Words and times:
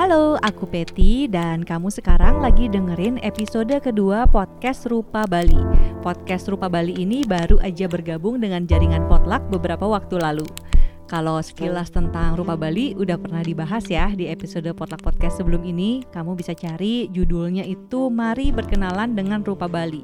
Halo, 0.00 0.40
aku 0.40 0.64
Peti 0.64 1.28
dan 1.28 1.60
kamu 1.60 1.92
sekarang 1.92 2.40
lagi 2.40 2.72
dengerin 2.72 3.20
episode 3.20 3.68
kedua 3.84 4.24
podcast 4.24 4.88
Rupa 4.88 5.28
Bali. 5.28 5.60
Podcast 6.00 6.48
Rupa 6.48 6.72
Bali 6.72 6.96
ini 6.96 7.20
baru 7.20 7.60
aja 7.60 7.84
bergabung 7.84 8.40
dengan 8.40 8.64
jaringan 8.64 9.04
Potluck 9.12 9.44
beberapa 9.52 9.84
waktu 9.84 10.16
lalu. 10.16 10.48
Kalau 11.04 11.44
sekilas 11.44 11.92
tentang 11.92 12.32
Rupa 12.32 12.56
Bali 12.56 12.96
udah 12.96 13.20
pernah 13.20 13.44
dibahas 13.44 13.92
ya 13.92 14.08
di 14.16 14.24
episode 14.32 14.72
Potluck 14.72 15.04
Podcast 15.04 15.36
sebelum 15.36 15.68
ini, 15.68 16.00
kamu 16.16 16.32
bisa 16.32 16.56
cari 16.56 17.12
judulnya 17.12 17.68
itu 17.68 18.08
Mari 18.08 18.56
Berkenalan 18.56 19.12
dengan 19.12 19.44
Rupa 19.44 19.68
Bali. 19.68 20.00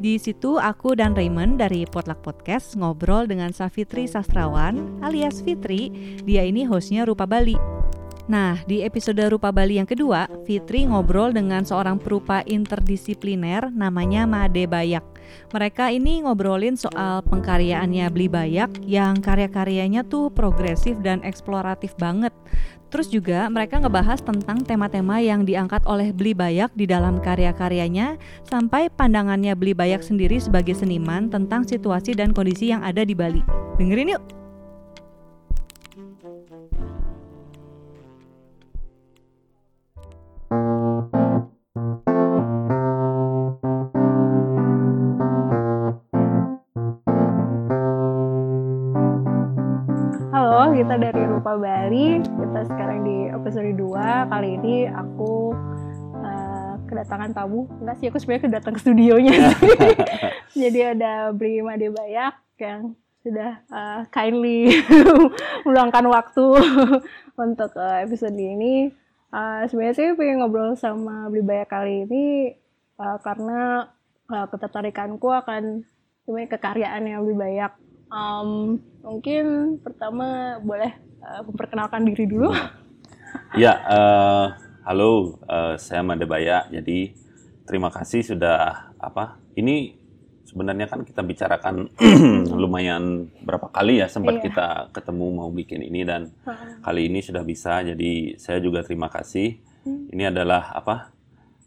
Di 0.00 0.16
situ 0.16 0.56
aku 0.56 0.96
dan 0.96 1.12
Raymond 1.12 1.60
dari 1.60 1.84
Potluck 1.84 2.24
Podcast 2.24 2.72
ngobrol 2.72 3.28
dengan 3.28 3.52
Safitri 3.52 4.08
Sastrawan 4.08 5.04
alias 5.04 5.44
Fitri. 5.44 5.92
Dia 6.24 6.40
ini 6.48 6.64
hostnya 6.64 7.04
Rupa 7.04 7.28
Bali. 7.28 7.84
Nah, 8.26 8.58
di 8.66 8.82
episode 8.82 9.22
Rupa 9.30 9.54
Bali 9.54 9.78
yang 9.78 9.86
kedua, 9.86 10.26
Fitri 10.42 10.82
ngobrol 10.82 11.30
dengan 11.30 11.62
seorang 11.62 11.94
perupa 12.02 12.42
interdisipliner 12.42 13.70
namanya 13.70 14.26
Made 14.26 14.66
Bayak. 14.66 15.06
Mereka 15.54 15.94
ini 15.94 16.26
ngobrolin 16.26 16.74
soal 16.74 17.22
pengkaryaannya 17.22 18.10
Beli 18.10 18.26
Bayak 18.26 18.82
yang 18.82 19.22
karya-karyanya 19.22 20.02
tuh 20.10 20.34
progresif 20.34 20.98
dan 21.06 21.22
eksploratif 21.22 21.94
banget. 22.02 22.34
Terus 22.90 23.10
juga 23.10 23.46
mereka 23.46 23.78
ngebahas 23.78 24.18
tentang 24.18 24.62
tema-tema 24.66 25.22
yang 25.22 25.46
diangkat 25.46 25.86
oleh 25.86 26.10
Beli 26.10 26.34
Bayak 26.34 26.74
di 26.74 26.86
dalam 26.90 27.22
karya-karyanya 27.22 28.18
sampai 28.42 28.90
pandangannya 28.90 29.54
Beli 29.54 29.70
Bayak 29.74 30.02
sendiri 30.02 30.42
sebagai 30.42 30.74
seniman 30.74 31.30
tentang 31.30 31.62
situasi 31.62 32.18
dan 32.18 32.34
kondisi 32.34 32.74
yang 32.74 32.82
ada 32.82 33.06
di 33.06 33.14
Bali. 33.14 33.42
Dengerin 33.78 34.18
yuk! 34.18 34.45
Bali. 51.58 52.20
Kita 52.22 52.60
sekarang 52.68 53.04
di 53.04 53.28
episode 53.32 53.72
2. 53.72 54.32
Kali 54.32 54.48
ini 54.60 54.86
aku 54.86 55.56
uh, 56.20 56.74
kedatangan 56.84 57.32
tamu. 57.32 57.64
Enggak 57.82 57.96
sih, 58.00 58.06
aku 58.08 58.18
sebenarnya 58.20 58.44
kedatang 58.48 58.74
ke 58.76 58.80
studionya. 58.80 59.52
Jadi 60.62 60.80
ada 60.84 61.32
Bri 61.34 61.60
Made 61.64 61.88
Bayak 61.92 62.40
yang 62.60 62.94
sudah 63.26 63.60
uh, 63.68 64.06
kindly 64.14 64.70
meluangkan 65.66 66.06
waktu 66.06 66.46
untuk 67.34 67.72
uh, 67.76 68.00
episode 68.04 68.36
ini. 68.36 68.94
Uh, 69.34 69.66
sebenarnya 69.66 69.94
sih 69.98 70.08
pengen 70.14 70.40
ngobrol 70.40 70.78
sama 70.78 71.26
Bli 71.28 71.42
Bayak 71.42 71.68
kali 71.68 72.06
ini 72.06 72.54
uh, 73.02 73.18
karena 73.20 73.90
uh, 74.30 74.46
ketertarikanku 74.48 75.28
akan 75.28 75.82
sebenarnya 76.22 76.50
kekaryaan 76.56 77.10
Bli 77.26 77.34
Bayak 77.34 77.74
Um, 78.06 78.78
mungkin 79.02 79.76
pertama 79.82 80.58
boleh 80.62 80.94
uh, 81.26 81.42
memperkenalkan 81.42 82.06
diri 82.06 82.24
dulu. 82.30 82.50
Ya, 83.52 83.84
uh, 83.84 84.46
halo, 84.80 85.36
uh, 85.44 85.76
saya 85.76 86.00
Madebaya. 86.00 86.64
Jadi 86.72 87.12
terima 87.68 87.92
kasih 87.92 88.24
sudah 88.24 88.88
apa? 88.96 89.36
Ini 89.52 89.92
sebenarnya 90.46 90.88
kan 90.88 91.04
kita 91.04 91.20
bicarakan 91.20 91.92
lumayan 92.62 93.28
berapa 93.44 93.68
kali 93.68 94.00
ya 94.00 94.08
sempat 94.08 94.40
iya. 94.40 94.42
kita 94.48 94.66
ketemu 94.96 95.26
mau 95.36 95.50
bikin 95.52 95.84
ini 95.84 96.00
dan 96.06 96.32
hmm. 96.48 96.80
kali 96.80 97.12
ini 97.12 97.20
sudah 97.20 97.44
bisa. 97.44 97.84
Jadi 97.84 98.40
saya 98.40 98.56
juga 98.62 98.80
terima 98.86 99.12
kasih. 99.12 99.60
Hmm. 99.84 100.08
Ini 100.08 100.32
adalah 100.32 100.72
apa? 100.72 101.15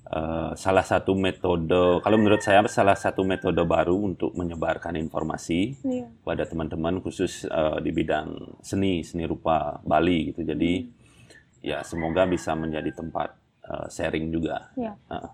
Uh, 0.09 0.57
salah 0.57 0.81
satu 0.81 1.13
metode, 1.13 2.01
kalau 2.01 2.17
menurut 2.17 2.41
saya 2.41 2.65
salah 2.65 2.97
satu 2.97 3.21
metode 3.21 3.61
baru 3.61 3.93
untuk 3.93 4.33
menyebarkan 4.33 4.97
informasi 4.97 5.77
yeah. 5.85 6.09
pada 6.25 6.49
teman-teman 6.49 6.97
khusus 6.97 7.45
uh, 7.45 7.77
di 7.77 7.93
bidang 7.93 8.57
seni, 8.65 9.05
seni 9.05 9.29
rupa 9.29 9.77
Bali 9.85 10.33
gitu. 10.33 10.41
Jadi 10.41 10.81
mm. 10.81 11.61
ya 11.61 11.85
semoga 11.85 12.25
bisa 12.25 12.57
menjadi 12.57 12.89
tempat 12.89 13.37
uh, 13.69 13.85
sharing 13.85 14.33
juga. 14.33 14.73
Yeah. 14.73 14.97
Uh, 15.13 15.29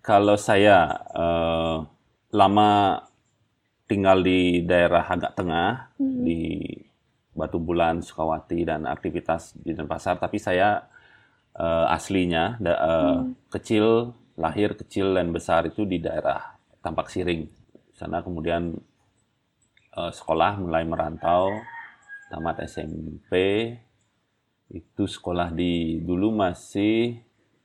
kalau 0.00 0.40
saya 0.40 1.04
uh, 1.12 1.84
lama 2.32 3.04
tinggal 3.84 4.24
di 4.24 4.64
daerah 4.64 5.04
agak 5.12 5.36
tengah 5.36 5.92
mm. 6.00 6.24
di 6.24 6.40
Batu 7.36 7.60
Bulan, 7.60 8.00
Sukawati 8.00 8.64
dan 8.64 8.88
aktivitas 8.88 9.60
di 9.60 9.76
Denpasar, 9.76 10.16
tapi 10.16 10.40
saya 10.40 10.88
uh, 11.58 11.86
aslinya 11.92 12.56
da, 12.62 12.72
uh, 12.72 12.78
hmm. 12.78 13.50
kecil 13.50 14.14
lahir 14.38 14.78
kecil 14.78 15.12
dan 15.18 15.34
besar 15.34 15.66
itu 15.66 15.82
di 15.82 15.98
daerah 15.98 16.54
Tampak 16.78 17.10
Siring 17.10 17.44
sana 17.98 18.22
kemudian 18.22 18.78
uh, 19.98 20.12
sekolah 20.14 20.62
mulai 20.62 20.86
merantau 20.86 21.50
tamat 22.30 22.62
SMP 22.70 23.34
itu 24.70 25.04
sekolah 25.08 25.50
di 25.50 25.98
dulu 25.98 26.30
masih 26.30 27.18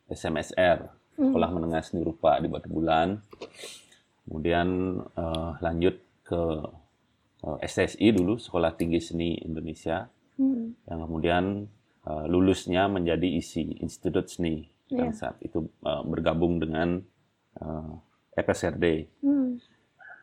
SMSR 0.09 0.89
sekolah 1.13 1.49
hmm. 1.53 1.55
menengah 1.61 1.83
seni 1.85 2.01
rupa 2.01 2.41
di 2.41 2.49
Batu 2.49 2.73
Bulan 2.73 3.21
kemudian 4.25 4.97
uh, 5.13 5.59
lanjut 5.61 6.01
ke 6.25 6.41
uh, 7.45 7.57
SSI 7.61 8.09
dulu 8.15 8.41
sekolah 8.41 8.73
tinggi 8.73 8.97
seni 8.97 9.37
Indonesia 9.43 10.09
hmm. 10.41 10.89
yang 10.89 10.99
kemudian 11.05 11.43
uh, 12.07 12.25
lulusnya 12.27 12.87
menjadi 12.91 13.27
isi 13.39 13.79
Institut 13.79 14.29
Seni 14.29 14.63
yeah. 14.91 15.11
saat 15.15 15.39
itu 15.43 15.67
uh, 15.83 16.03
bergabung 16.05 16.59
dengan 16.59 17.01
uh, 17.59 17.99
eh, 18.35 18.43
FSRD. 18.43 18.85
Hmm. 19.23 19.57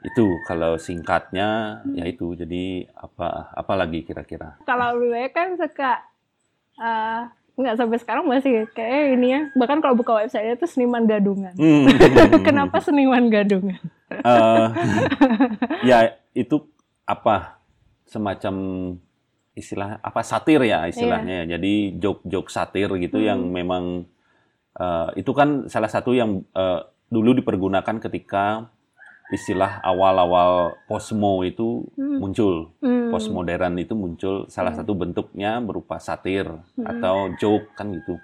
Itu 0.01 0.41
kalau 0.49 0.81
singkatnya 0.81 1.81
hmm. 1.85 1.97
ya 2.01 2.05
itu 2.09 2.33
jadi 2.33 2.89
apa 2.97 3.53
apa 3.53 3.73
lagi 3.77 4.05
kira-kira? 4.05 4.57
Kalau 4.65 4.97
gue 4.97 5.23
kan 5.33 5.57
suka 5.61 6.01
uh, 6.81 7.29
nggak 7.61 7.77
sampai 7.77 7.99
sekarang 8.01 8.25
masih 8.25 8.65
kayak 8.73 9.21
ini 9.21 9.37
ya 9.37 9.41
bahkan 9.53 9.85
kalau 9.85 9.93
buka 9.93 10.17
website 10.17 10.57
itu 10.57 10.67
seniman 10.69 11.05
gadungan. 11.05 11.53
Hmm. 11.57 11.87
Kenapa 12.47 12.81
seniman 12.81 13.29
gadungan? 13.29 13.81
uh, 14.25 14.75
ya 15.87 16.19
itu 16.35 16.67
apa 17.07 17.61
semacam 18.11 18.55
istilah 19.59 19.99
apa 19.99 20.23
satir 20.23 20.63
ya 20.63 20.87
istilahnya 20.87 21.45
yeah. 21.45 21.59
jadi 21.59 21.73
joke-joke 21.99 22.51
satir 22.51 22.89
gitu 23.03 23.19
hmm. 23.19 23.27
yang 23.27 23.41
memang 23.51 23.85
uh, 24.79 25.11
itu 25.19 25.31
kan 25.35 25.67
salah 25.67 25.91
satu 25.91 26.15
yang 26.15 26.47
uh, 26.55 26.87
dulu 27.11 27.35
dipergunakan 27.43 27.99
ketika 27.99 28.71
istilah 29.31 29.79
awal-awal 29.83 30.75
posmo 30.87 31.43
itu 31.47 31.87
hmm. 31.95 32.19
muncul 32.19 32.75
hmm. 32.83 33.11
postmodern 33.15 33.79
itu 33.79 33.95
muncul 33.95 34.47
salah 34.51 34.75
hmm. 34.75 34.81
satu 34.83 34.93
bentuknya 34.95 35.59
berupa 35.63 35.99
satir 36.03 36.47
hmm. 36.47 36.87
atau 36.87 37.35
joke 37.39 37.75
kan 37.75 37.91
gitu 37.95 38.19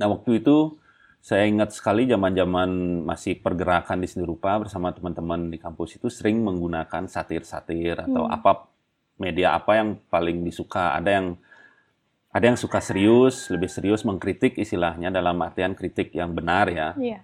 nah 0.00 0.08
waktu 0.08 0.40
itu 0.40 0.76
saya 1.18 1.44
ingat 1.44 1.76
sekali 1.76 2.08
zaman-zaman 2.08 3.02
masih 3.04 3.36
pergerakan 3.42 4.00
di 4.00 4.08
seni 4.08 4.24
rupa 4.24 4.56
bersama 4.56 4.94
teman-teman 4.94 5.52
di 5.52 5.58
kampus 5.60 6.00
itu 6.00 6.08
sering 6.08 6.40
menggunakan 6.40 7.04
satir-satir 7.04 8.00
atau 8.00 8.24
hmm. 8.24 8.32
apa 8.32 8.77
media 9.18 9.58
apa 9.58 9.76
yang 9.76 9.98
paling 10.08 10.46
disuka. 10.46 10.94
Ada 10.96 11.10
yang 11.20 11.26
ada 12.28 12.44
yang 12.54 12.58
suka 12.60 12.78
serius, 12.78 13.50
lebih 13.50 13.66
serius 13.66 14.06
mengkritik 14.06 14.54
istilahnya 14.60 15.10
dalam 15.10 15.36
artian 15.42 15.74
kritik 15.74 16.14
yang 16.14 16.32
benar 16.32 16.70
ya. 16.70 16.88
Yeah. 16.94 17.22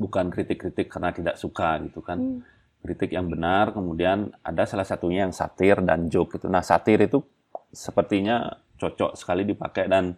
Bukan 0.00 0.32
kritik-kritik 0.32 0.90
karena 0.90 1.12
tidak 1.12 1.36
suka 1.38 1.78
gitu 1.84 2.00
kan. 2.00 2.18
Hmm. 2.18 2.40
Kritik 2.84 3.16
yang 3.16 3.32
benar, 3.32 3.72
kemudian 3.72 4.32
ada 4.44 4.68
salah 4.68 4.84
satunya 4.84 5.24
yang 5.24 5.32
satir 5.32 5.80
dan 5.80 6.12
joke 6.12 6.36
itu. 6.36 6.46
Nah, 6.52 6.60
satir 6.60 7.00
itu 7.00 7.24
sepertinya 7.72 8.60
cocok 8.76 9.16
sekali 9.16 9.48
dipakai 9.48 9.88
dan 9.88 10.12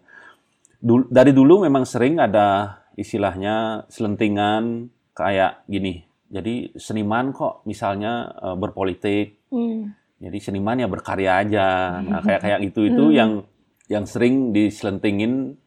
dulu, 0.83 1.07
dari 1.07 1.31
dulu 1.31 1.63
memang 1.63 1.87
sering 1.87 2.19
ada 2.19 2.83
istilahnya 2.99 3.87
selentingan 3.87 4.91
kayak 5.15 5.63
gini. 5.71 6.03
Jadi 6.27 6.75
seniman 6.75 7.31
kok 7.31 7.63
misalnya 7.71 8.35
uh, 8.35 8.59
berpolitik, 8.59 9.47
hmm 9.55 10.06
jadi 10.17 10.39
seniman 10.41 10.81
ya 10.81 10.89
berkarya 10.89 11.45
aja 11.45 11.67
nah 12.01 12.21
kayak 12.25 12.41
kayak 12.41 12.61
itu 12.65 12.81
itu 12.89 13.05
hmm. 13.13 13.17
yang 13.17 13.33
yang 13.87 14.05
sering 14.09 14.51
diselentingin 14.51 15.61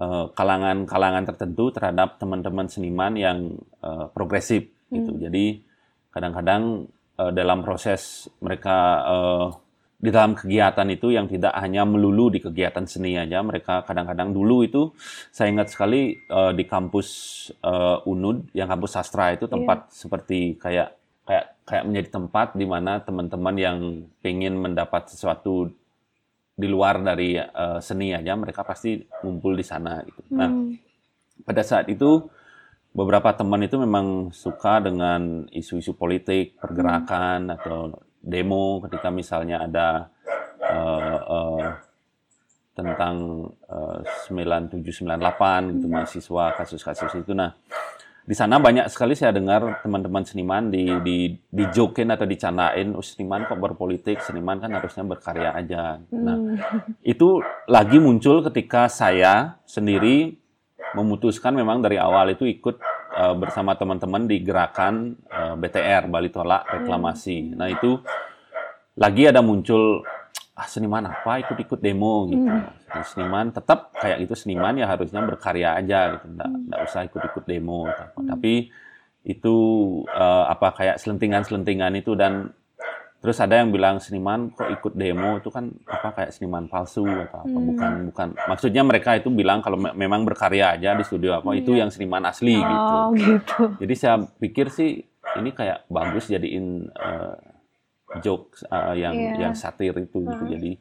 kalangan 0.00 0.26
eh, 0.26 0.26
kalangan-kalangan 0.32 1.24
tertentu 1.28 1.64
terhadap 1.76 2.16
teman-teman 2.16 2.66
seniman 2.72 3.12
yang 3.20 3.60
uh, 3.84 4.08
progresif 4.10 4.72
gitu 4.88 5.12
hmm. 5.12 5.22
jadi 5.28 5.44
kadang-kadang 6.10 6.88
uh, 7.20 7.30
dalam 7.30 7.60
proses 7.60 8.26
mereka 8.40 8.76
uh, 9.04 9.46
di 10.00 10.08
dalam 10.08 10.32
kegiatan 10.32 10.88
itu 10.88 11.12
yang 11.12 11.28
tidak 11.28 11.52
hanya 11.60 11.84
melulu 11.84 12.32
di 12.32 12.40
kegiatan 12.40 12.88
seni 12.88 13.20
aja 13.20 13.44
mereka 13.44 13.84
kadang-kadang 13.84 14.32
dulu 14.32 14.64
itu 14.64 14.96
saya 15.28 15.52
ingat 15.52 15.68
sekali 15.76 16.16
uh, 16.32 16.56
di 16.56 16.64
kampus 16.64 17.08
uh, 17.60 18.00
UNUD 18.08 18.56
yang 18.56 18.72
kampus 18.72 18.96
sastra 18.96 19.36
itu 19.36 19.44
tempat 19.44 19.92
yeah. 19.92 19.92
seperti 19.92 20.56
kayak 20.56 20.96
kayak 21.30 21.62
kayak 21.62 21.86
menjadi 21.86 22.08
tempat 22.18 22.58
di 22.58 22.66
mana 22.66 22.98
teman-teman 22.98 23.54
yang 23.54 23.78
ingin 24.26 24.58
mendapat 24.58 25.06
sesuatu 25.06 25.70
di 26.58 26.66
luar 26.66 26.98
dari 26.98 27.38
uh, 27.38 27.78
seni 27.78 28.10
aja 28.10 28.34
mereka 28.34 28.66
pasti 28.66 28.98
ngumpul 29.22 29.54
di 29.54 29.62
sana 29.62 30.02
gitu. 30.02 30.26
Nah, 30.34 30.50
Hmm. 30.50 30.74
pada 31.46 31.62
saat 31.62 31.86
itu 31.86 32.26
beberapa 32.90 33.30
teman 33.30 33.62
itu 33.62 33.78
memang 33.78 34.34
suka 34.34 34.82
dengan 34.82 35.46
isu-isu 35.54 35.94
politik, 35.94 36.58
pergerakan 36.58 37.54
atau 37.54 38.02
demo 38.20 38.82
ketika 38.84 39.08
misalnya 39.08 39.64
ada 39.64 40.10
eh, 40.60 41.18
eh, 41.22 41.66
tentang 42.76 43.46
eh, 43.70 43.98
9798 44.28 45.78
gitu 45.78 45.86
mahasiswa 45.88 46.44
kasus-kasus 46.58 47.12
itu. 47.22 47.32
Nah, 47.32 47.54
di 48.24 48.34
sana 48.36 48.60
banyak 48.60 48.86
sekali 48.92 49.16
saya 49.18 49.34
dengar 49.34 49.82
teman-teman 49.82 50.22
seniman 50.22 50.70
di 50.70 50.86
di 51.02 51.16
dijokin 51.50 52.12
atau 52.12 52.28
dicanain, 52.28 52.94
oh, 52.94 53.02
seniman 53.02 53.48
kok 53.48 53.58
berpolitik, 53.58 54.22
seniman 54.22 54.60
kan 54.60 54.70
harusnya 54.70 55.04
berkarya 55.04 55.50
aja. 55.56 55.98
Nah, 56.14 56.36
Hmm. 56.36 56.56
itu 57.02 57.42
lagi 57.66 57.98
muncul 57.98 58.44
ketika 58.46 58.86
saya 58.86 59.58
sendiri 59.66 60.36
memutuskan 60.94 61.54
memang 61.54 61.82
dari 61.82 61.96
awal 61.98 62.34
itu 62.34 62.46
ikut 62.46 62.76
eh, 63.10 63.34
bersama 63.34 63.74
teman-teman 63.74 64.30
di 64.30 64.38
gerakan 64.42 65.18
eh, 65.26 65.54
BTR 65.58 66.06
Bali 66.06 66.30
Tolak 66.30 66.62
Reklamasi. 66.70 67.58
Nah 67.58 67.66
itu 67.66 67.98
lagi 68.94 69.26
ada 69.26 69.42
muncul 69.42 70.04
ah 70.54 70.66
seniman 70.66 71.08
apa 71.08 71.40
ikut-ikut 71.40 71.80
demo 71.80 72.28
gitu. 72.28 72.44
Jadi 72.90 73.06
Seniman 73.06 73.48
tetap 73.48 73.94
kayak 73.94 74.26
gitu 74.26 74.34
seniman 74.36 74.74
ya 74.76 74.86
harusnya 74.86 75.22
berkarya 75.22 75.78
aja 75.78 76.18
gitu, 76.18 76.26
nggak, 76.30 76.50
nggak 76.68 76.80
usah 76.84 77.00
ikut-ikut 77.06 77.44
demo. 77.46 77.86
atau 77.86 78.04
apa. 78.06 78.20
Tapi 78.36 78.68
itu 79.20 79.56
eh, 80.06 80.44
apa 80.48 80.68
kayak 80.72 80.96
selentingan-selentingan 80.98 81.92
itu 81.96 82.12
dan 82.16 82.52
Terus 83.20 83.36
ada 83.36 83.60
yang 83.60 83.68
bilang 83.68 84.00
seniman 84.00 84.48
kok 84.48 84.64
ikut 84.64 84.96
demo 84.96 85.36
itu 85.36 85.52
kan 85.52 85.68
apa 85.84 86.08
kayak 86.16 86.32
seniman 86.32 86.72
palsu 86.72 87.04
atau 87.04 87.44
apa 87.44 87.52
Hmm. 87.52 87.68
bukan 87.68 87.90
bukan 88.08 88.28
maksudnya 88.48 88.80
mereka 88.80 89.12
itu 89.12 89.28
bilang 89.28 89.60
kalau 89.60 89.76
me- 89.76 89.92
memang 89.92 90.24
berkarya 90.24 90.72
aja 90.72 90.96
di 90.96 91.04
studio 91.04 91.36
apa 91.36 91.52
itu 91.52 91.76
yang 91.76 91.92
seniman 91.92 92.24
asli 92.24 92.56
gitu. 92.56 92.96
Oh 92.96 93.12
gitu. 93.12 93.76
Jadi 93.76 93.92
saya 93.92 94.24
pikir 94.24 94.72
sih 94.72 95.04
ini 95.36 95.52
kayak 95.52 95.84
bagus 95.92 96.32
jadiin 96.32 96.88
eh, 96.88 97.34
jokes 98.18 98.66
eh, 98.66 98.94
yang 98.98 99.14
Iya. 99.14 99.32
yang 99.48 99.54
satir 99.54 99.94
itu 99.94 100.18
gitu. 100.20 100.44
Hmm. 100.44 100.52
Jadi 100.52 100.72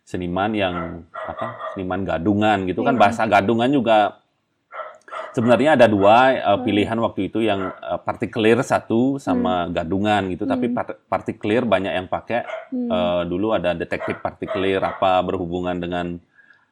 seniman 0.00 0.50
yang 0.50 0.74
apa 1.12 1.76
seniman 1.76 2.02
gadungan 2.02 2.64
gitu 2.64 2.80
kan 2.80 2.96
Iya. 2.96 3.00
bahasa 3.00 3.22
gadungan 3.28 3.68
juga 3.68 4.18
sebenarnya 5.30 5.78
ada 5.78 5.86
dua 5.86 6.34
Hmm. 6.34 6.62
pilihan 6.64 6.98
waktu 6.98 7.30
itu 7.30 7.44
yang 7.44 7.70
eh, 7.70 8.00
partikelir 8.02 8.58
satu 8.64 9.20
sama 9.20 9.68
gadungan 9.68 10.26
gitu 10.32 10.42
tapi 10.44 10.70
Hmm. 10.70 10.74
part- 10.74 10.98
partikelir 11.06 11.62
banyak 11.62 11.92
yang 11.94 12.08
pakai 12.08 12.42
Hmm. 12.72 12.88
Eh, 12.90 13.22
dulu 13.28 13.52
ada 13.52 13.70
detektif 13.72 14.18
partikelir 14.18 14.80
apa 14.80 15.20
berhubungan 15.22 15.78
dengan 15.78 16.18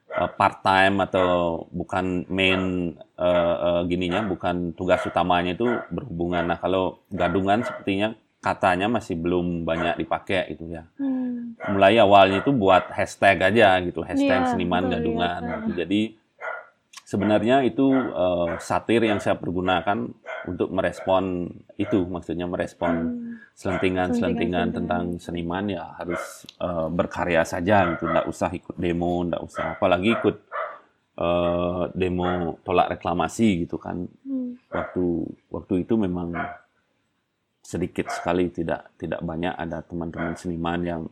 part 0.08 0.64
time 0.64 1.04
atau 1.04 1.62
bukan 1.70 2.24
main 2.26 2.60
eh, 3.14 3.54
eh, 3.60 3.82
gininya 3.86 4.24
bukan 4.24 4.72
tugas 4.72 5.04
utamanya 5.04 5.52
itu 5.52 5.68
berhubungan 5.92 6.42
nah 6.42 6.56
kalau 6.56 7.04
gadungan 7.12 7.60
sepertinya 7.62 8.16
katanya 8.38 8.86
masih 8.88 9.14
belum 9.14 9.62
banyak 9.62 9.98
dipakai 9.98 10.52
gitu 10.52 10.70
ya 10.70 10.86
Hmm. 10.94 11.58
mulai 11.68 11.98
awalnya 11.98 12.38
itu 12.38 12.50
buat 12.50 12.86
hashtag 12.88 13.42
aja 13.44 13.82
gitu 13.82 14.00
hashtag 14.00 14.42
Iya, 14.42 14.48
seniman 14.48 14.82
betul, 14.84 14.92
gadungan 14.94 15.40
iya. 15.40 15.54
gitu. 15.58 15.70
jadi 15.76 16.00
sebenarnya 17.02 17.56
itu 17.62 17.86
eh, 17.92 18.50
satir 18.60 19.02
yang 19.02 19.18
saya 19.18 19.34
pergunakan 19.34 20.06
untuk 20.44 20.68
merespon 20.70 21.48
itu 21.76 22.06
maksudnya 22.06 22.46
merespon 22.46 22.94
Hmm. 22.94 23.34
selentingan-selentingan 23.54 24.70
tentang 24.70 25.18
seniman 25.18 25.66
ya 25.66 25.98
harus 25.98 26.22
eh, 26.56 26.88
berkarya 26.88 27.42
saja 27.42 27.90
gitu 27.90 28.06
nggak 28.06 28.26
usah 28.26 28.50
ikut 28.50 28.76
demo 28.76 29.24
nggak 29.24 29.42
usah 29.42 29.74
apalagi 29.74 30.14
ikut 30.14 30.36
eh, 31.18 31.84
demo 31.92 32.28
tolak 32.62 32.94
reklamasi 32.94 33.66
gitu 33.66 33.76
kan 33.76 34.06
Hmm. 34.22 34.54
waktu 34.70 35.04
waktu 35.50 35.74
itu 35.82 35.98
memang 35.98 36.30
sedikit 37.68 38.08
sekali 38.08 38.48
tidak 38.48 38.96
tidak 38.96 39.20
banyak. 39.20 39.52
Ada 39.52 39.84
teman-teman 39.84 40.32
seniman 40.32 40.80
yang 40.80 41.02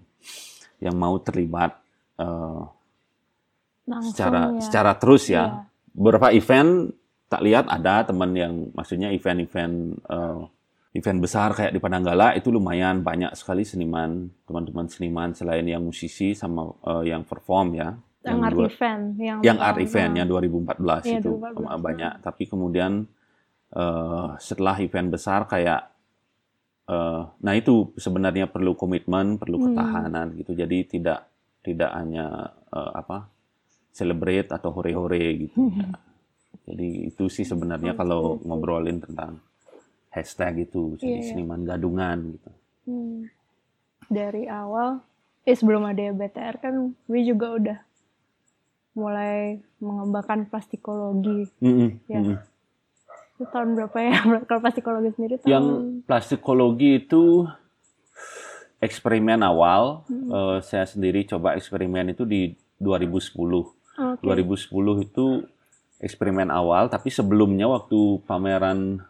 yang 0.81 0.97
mau 0.97 1.21
terlibat 1.21 1.77
eh, 2.17 2.63
Langsung 3.85 4.11
secara 4.11 4.41
ya. 4.51 4.61
secara 4.65 4.93
terus 4.97 5.25
ya. 5.29 5.37
Iya. 5.37 5.47
beberapa 5.93 6.29
event 6.29 6.93
tak 7.27 7.41
lihat 7.41 7.65
ada 7.67 8.05
teman 8.05 8.31
yang 8.33 8.53
maksudnya 8.73 9.09
event-event 9.11 9.77
eh, 10.01 10.43
event 10.97 11.19
besar 11.21 11.53
kayak 11.53 11.73
di 11.73 11.81
Padanggala 11.81 12.33
itu 12.33 12.49
lumayan 12.49 13.01
banyak 13.01 13.37
sekali 13.37 13.63
seniman 13.63 14.33
teman-teman 14.45 14.89
seniman 14.89 15.33
selain 15.33 15.65
yang 15.65 15.85
musisi 15.85 16.33
sama 16.33 16.73
eh, 16.83 17.13
yang 17.13 17.21
perform 17.23 17.77
ya. 17.77 17.93
Yang 18.27 18.39
art 18.43 18.57
dua- 18.59 18.67
event 18.67 19.03
yang 19.21 19.39
yang 19.41 19.59
art 19.61 19.79
event 19.79 20.13
yang 20.15 20.27
2014 20.27 21.05
Iya, 21.07 21.19
itu. 21.21 21.31
2014, 21.39 21.79
banyak. 21.79 22.13
Tapi 22.25 22.43
kemudian 22.49 22.93
eh, 23.73 24.29
setelah 24.39 24.77
event 24.81 25.09
besar 25.09 25.47
kayak 25.47 25.95
eh, 26.87 27.23
nah 27.37 27.53
itu 27.53 27.93
sebenarnya 27.95 28.47
perlu 28.47 28.75
komitmen 28.75 29.37
perlu 29.37 29.57
Hmm. 29.59 29.67
ketahanan 29.71 30.27
gitu 30.35 30.53
jadi 30.53 30.79
tidak 30.85 31.21
tidak 31.61 31.91
hanya 31.93 32.27
eh, 32.69 32.93
apa 32.95 33.27
celebrate 33.91 34.49
atau 34.49 34.71
hore-hore 34.71 35.25
gitu 35.41 35.73
ya. 35.73 35.89
jadi 36.65 36.89
itu 37.09 37.27
sih 37.27 37.43
sebenarnya 37.43 37.93
Oke, 37.93 37.99
kalau 37.99 38.21
oke. 38.35 38.45
ngobrolin 38.45 38.99
tentang 38.99 39.41
hashtag 40.11 40.65
itu 40.65 40.97
jadi 40.97 41.11
Iya, 41.11 41.19
iya. 41.19 41.29
seniman 41.33 41.63
gadungan 41.63 42.19
gitu 42.33 42.51
Hmm. 42.87 43.27
dari 44.07 44.47
awal 44.47 45.03
eh 45.43 45.53
sebelum 45.53 45.83
ada 45.85 46.11
BTR 46.11 46.57
kan 46.57 46.75
gue 46.93 47.21
juga 47.23 47.47
udah 47.53 47.79
mulai 48.93 49.59
mengembangkan 49.77 50.47
plastikologi 50.47 51.51
Mm-mm, 51.59 51.91
Ya. 52.07 52.19
mm-mm. 52.19 52.37
Itu 53.37 53.45
tahun 53.53 53.77
berapa 53.77 53.99
ya 54.01 54.17
kalau 54.49 54.61
plastikologi 54.65 55.11
sendiri 55.13 55.35
tahun 55.37 55.51
Yang 55.53 55.67
plastikologi 56.09 56.91
itu 57.05 57.45
eksperimen 58.81 59.45
awal. 59.45 60.09
Hmm. 60.09 60.29
Eh, 60.33 60.59
saya 60.65 60.89
sendiri 60.89 61.29
coba 61.29 61.53
eksperimen 61.55 62.17
itu 62.17 62.25
di 62.25 62.57
2010. 62.81 63.37
Oke. 63.97 64.25
2010 64.25 65.05
itu 65.05 65.45
eksperimen 66.01 66.53
awal, 66.53 66.93
tapi 66.93 67.09
sebelumnya 67.09 67.69
waktu 67.69 68.21
pameran 68.29 69.01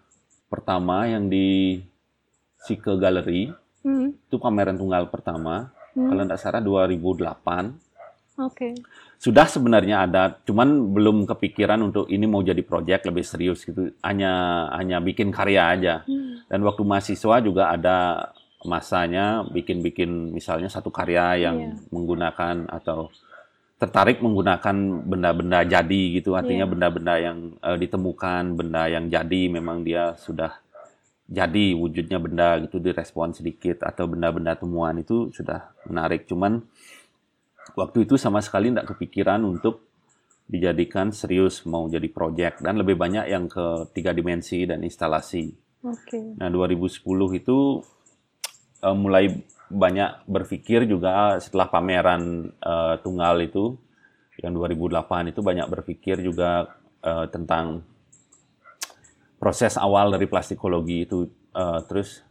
pertama 0.46 1.10
yang 1.10 1.26
di 1.26 1.82
Sike 2.62 2.94
Gallery, 2.94 3.50
Hmm, 3.86 4.18
itu 4.18 4.36
pameran 4.42 4.74
tunggal 4.74 5.06
pertama, 5.06 5.70
hmm, 5.94 6.10
kalau 6.10 6.22
tidak 6.26 6.40
salah 6.42 6.58
2008. 6.58 7.78
Oke 8.38 8.68
Sudah 9.16 9.48
sebenarnya 9.48 10.04
ada, 10.04 10.36
cuman 10.44 10.92
belum 10.92 11.24
kepikiran 11.24 11.80
untuk 11.80 12.04
ini 12.12 12.28
mau 12.28 12.44
jadi 12.44 12.60
proyek 12.60 13.08
lebih 13.08 13.24
serius 13.24 13.64
gitu. 13.64 13.88
Hanya 14.04 14.32
hanya 14.76 15.00
bikin 15.00 15.32
karya 15.32 15.72
aja. 15.72 15.94
Hmm, 16.04 16.44
Dan 16.52 16.60
waktu 16.68 16.84
mahasiswa 16.84 17.40
juga 17.40 17.72
ada 17.72 18.28
masanya 18.60 19.40
bikin-bikin 19.48 20.36
misalnya 20.36 20.68
satu 20.68 20.92
karya 20.92 21.48
yang 21.48 21.56
Iya. 21.56 21.72
menggunakan 21.88 22.68
atau 22.68 23.08
tertarik 23.80 24.20
menggunakan 24.20 24.76
benda-benda 25.08 25.64
jadi 25.64 26.02
gitu. 26.20 26.36
Artinya 26.36 26.68
Iya. 26.68 26.72
benda-benda 26.76 27.14
yang 27.16 27.38
eh, 27.56 27.76
ditemukan, 27.80 28.52
benda 28.52 28.84
yang 28.92 29.08
jadi 29.08 29.42
memang 29.48 29.80
dia 29.80 30.12
sudah 30.20 30.60
jadi 31.26 31.72
wujudnya 31.74 32.20
benda 32.22 32.60
gitu 32.62 32.78
direspon 32.78 33.32
sedikit 33.32 33.82
atau 33.82 34.06
benda-benda 34.06 34.54
temuan 34.54 35.00
itu 35.00 35.32
sudah 35.32 35.72
menarik. 35.88 36.28
Cuman 36.28 36.62
waktu 37.74 38.06
itu 38.06 38.14
sama 38.14 38.38
sekali 38.38 38.70
tidak 38.70 38.94
kepikiran 38.94 39.42
untuk 39.42 39.82
dijadikan 40.46 41.10
serius 41.10 41.66
mau 41.66 41.90
jadi 41.90 42.06
proyek 42.06 42.62
dan 42.62 42.78
lebih 42.78 42.94
banyak 42.94 43.26
yang 43.26 43.50
ke 43.50 43.90
tiga 43.90 44.14
dimensi 44.14 44.62
dan 44.62 44.86
instalasi. 44.86 45.50
oke 45.82 46.38
Nah 46.38 46.46
2010 46.46 47.02
itu 47.42 47.58
eh, 48.86 48.96
mulai 48.96 49.42
banyak 49.66 50.30
berpikir 50.30 50.86
juga 50.86 51.42
setelah 51.42 51.66
pameran 51.66 52.54
eh, 52.54 52.94
tunggal 53.02 53.42
itu 53.42 53.74
yang 54.38 54.54
2008 54.54 55.34
itu 55.34 55.40
banyak 55.42 55.66
berpikir 55.66 56.22
juga 56.22 56.78
eh, 57.02 57.26
tentang 57.34 57.82
proses 59.42 59.74
awal 59.74 60.14
dari 60.14 60.30
plastikologi 60.30 61.06
itu 61.06 61.26
eh, 61.54 61.80
terus 61.90 62.25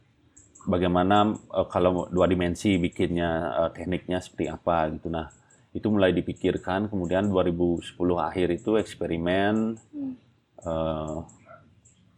bagaimana 0.65 1.34
eh, 1.34 1.67
kalau 1.69 2.10
dua 2.10 2.25
dimensi 2.25 2.75
bikinnya 2.81 3.29
eh, 3.65 3.69
tekniknya 3.77 4.19
seperti 4.19 4.45
apa 4.50 4.91
gitu. 4.98 5.07
Nah 5.13 5.29
itu 5.72 5.88
mulai 5.88 6.12
dipikirkan. 6.12 6.89
Kemudian 6.91 7.29
2010 7.29 7.95
akhir 8.19 8.48
itu 8.51 8.72
eksperimen 8.81 9.77
eh, 10.65 11.15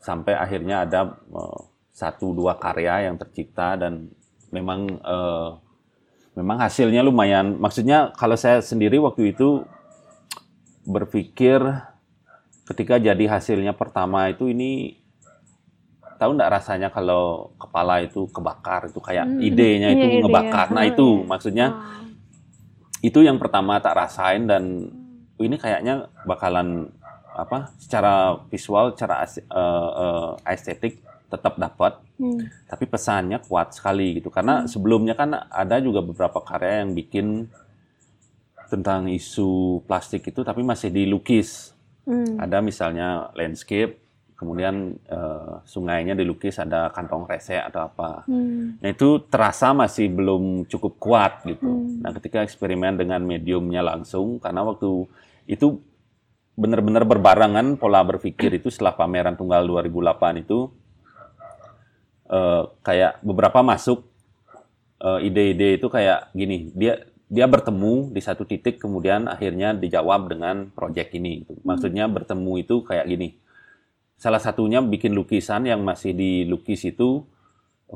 sampai 0.01 0.33
akhirnya 0.33 0.87
ada 0.87 1.15
eh, 1.15 1.59
satu 1.91 2.31
dua 2.31 2.55
karya 2.57 3.09
yang 3.11 3.19
tercipta 3.19 3.75
dan 3.75 4.07
memang 4.49 4.87
eh, 5.01 5.49
memang 6.37 6.57
hasilnya 6.61 7.01
lumayan. 7.01 7.57
Maksudnya 7.57 8.13
kalau 8.15 8.37
saya 8.37 8.61
sendiri 8.61 9.01
waktu 9.01 9.33
itu 9.33 9.65
berpikir 10.87 11.59
ketika 12.67 12.99
jadi 12.99 13.25
hasilnya 13.27 13.75
pertama 13.75 14.29
itu 14.31 14.47
ini 14.47 15.01
tahu 16.17 16.35
nggak 16.37 16.51
rasanya 16.51 16.89
kalau 16.89 17.53
kepala 17.61 18.01
itu 18.01 18.27
kebakar 18.33 18.89
itu 18.89 18.99
kayak 18.99 19.25
Hmm, 19.29 19.41
idenya 19.41 19.89
iya, 19.89 19.95
itu 19.95 20.05
idenya. 20.05 20.21
ngebakar 20.25 20.67
nah 20.73 20.83
Hmm, 20.83 20.91
itu 20.91 21.07
iya. 21.07 21.25
maksudnya 21.29 21.67
Wah. 21.71 22.03
itu 23.05 23.19
yang 23.21 23.37
pertama 23.37 23.77
tak 23.77 23.95
rasain 23.95 24.49
dan 24.49 24.89
oh, 25.37 25.43
ini 25.45 25.55
kayaknya 25.61 26.09
bakalan 26.25 26.89
apa 27.37 27.69
secara 27.77 28.41
visual, 28.49 28.97
secara 28.97 29.21
uh, 29.53 29.89
uh, 29.93 30.29
estetik 30.49 30.97
tetap 31.29 31.53
dapat, 31.61 32.01
hmm. 32.17 32.65
tapi 32.65 32.89
pesannya 32.89 33.37
kuat 33.45 33.77
sekali 33.77 34.17
gitu. 34.17 34.33
Karena 34.33 34.65
hmm. 34.65 34.67
sebelumnya 34.67 35.13
kan 35.13 35.37
ada 35.37 35.77
juga 35.77 36.01
beberapa 36.01 36.41
karya 36.41 36.81
yang 36.81 36.97
bikin 36.97 37.45
tentang 38.73 39.05
isu 39.07 39.85
plastik 39.85 40.25
itu, 40.25 40.41
tapi 40.41 40.65
masih 40.65 40.89
dilukis. 40.89 41.77
Hmm. 42.09 42.41
Ada 42.41 42.63
misalnya 42.63 43.29
landscape, 43.37 44.01
kemudian 44.37 44.93
uh, 45.09 45.65
sungainya 45.65 46.13
dilukis 46.13 46.61
ada 46.61 46.93
kantong 46.93 47.25
resek 47.25 47.57
atau 47.57 47.89
apa. 47.89 48.21
Hmm. 48.29 48.77
Nah 48.77 48.89
itu 48.93 49.17
terasa 49.25 49.73
masih 49.73 50.13
belum 50.13 50.69
cukup 50.69 50.93
kuat 51.01 51.41
gitu. 51.49 51.65
Hmm. 51.65 52.05
Nah 52.05 52.13
ketika 52.13 52.45
eksperimen 52.45 53.01
dengan 53.01 53.25
mediumnya 53.25 53.81
langsung, 53.81 54.37
karena 54.37 54.61
waktu 54.61 55.09
itu 55.49 55.81
benar-benar 56.53 57.05
berbarengan 57.05 57.81
pola 57.81 58.05
berpikir 58.05 58.61
itu 58.61 58.69
setelah 58.69 58.93
pameran 58.93 59.33
tunggal 59.33 59.65
2008 59.65 60.45
itu 60.45 60.69
uh, 62.29 62.69
kayak 62.81 63.21
beberapa 63.21 63.61
masuk 63.61 64.05
uh, 65.01 65.21
ide-ide 65.21 65.77
itu 65.77 65.85
kayak 65.85 66.33
gini 66.33 66.73
dia 66.73 67.05
dia 67.29 67.45
bertemu 67.45 68.09
di 68.09 68.21
satu 68.23 68.41
titik 68.47 68.81
kemudian 68.81 69.29
akhirnya 69.29 69.75
dijawab 69.75 70.31
dengan 70.33 70.73
proyek 70.73 71.13
ini 71.13 71.45
gitu. 71.45 71.61
maksudnya 71.61 72.09
bertemu 72.09 72.51
itu 72.65 72.81
kayak 72.81 73.05
gini 73.05 73.37
salah 74.17 74.41
satunya 74.41 74.81
bikin 74.81 75.13
lukisan 75.13 75.69
yang 75.69 75.85
masih 75.85 76.11
dilukis 76.11 76.83
itu 76.89 77.23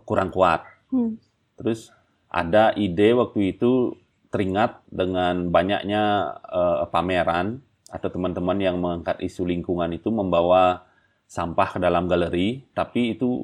kurang 0.06 0.30
kuat 0.30 0.64
hmm. 0.94 1.18
terus 1.58 1.92
ada 2.32 2.72
ide 2.78 3.12
waktu 3.18 3.58
itu 3.58 3.98
teringat 4.32 4.80
dengan 4.88 5.52
banyaknya 5.52 6.34
uh, 6.48 6.88
pameran 6.88 7.60
atau 7.92 8.08
teman-teman 8.08 8.56
yang 8.64 8.80
mengangkat 8.80 9.20
isu 9.20 9.44
lingkungan 9.44 9.92
itu 9.92 10.08
membawa 10.08 10.88
sampah 11.28 11.76
ke 11.76 11.80
dalam 11.84 12.08
galeri 12.08 12.64
tapi 12.72 13.20
itu 13.20 13.44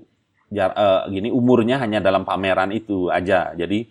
jar, 0.52 0.72
uh, 0.74 1.04
gini 1.12 1.30
umurnya 1.32 1.80
hanya 1.84 2.00
dalam 2.00 2.24
pameran 2.24 2.72
itu 2.72 3.12
aja. 3.12 3.52
Jadi 3.54 3.88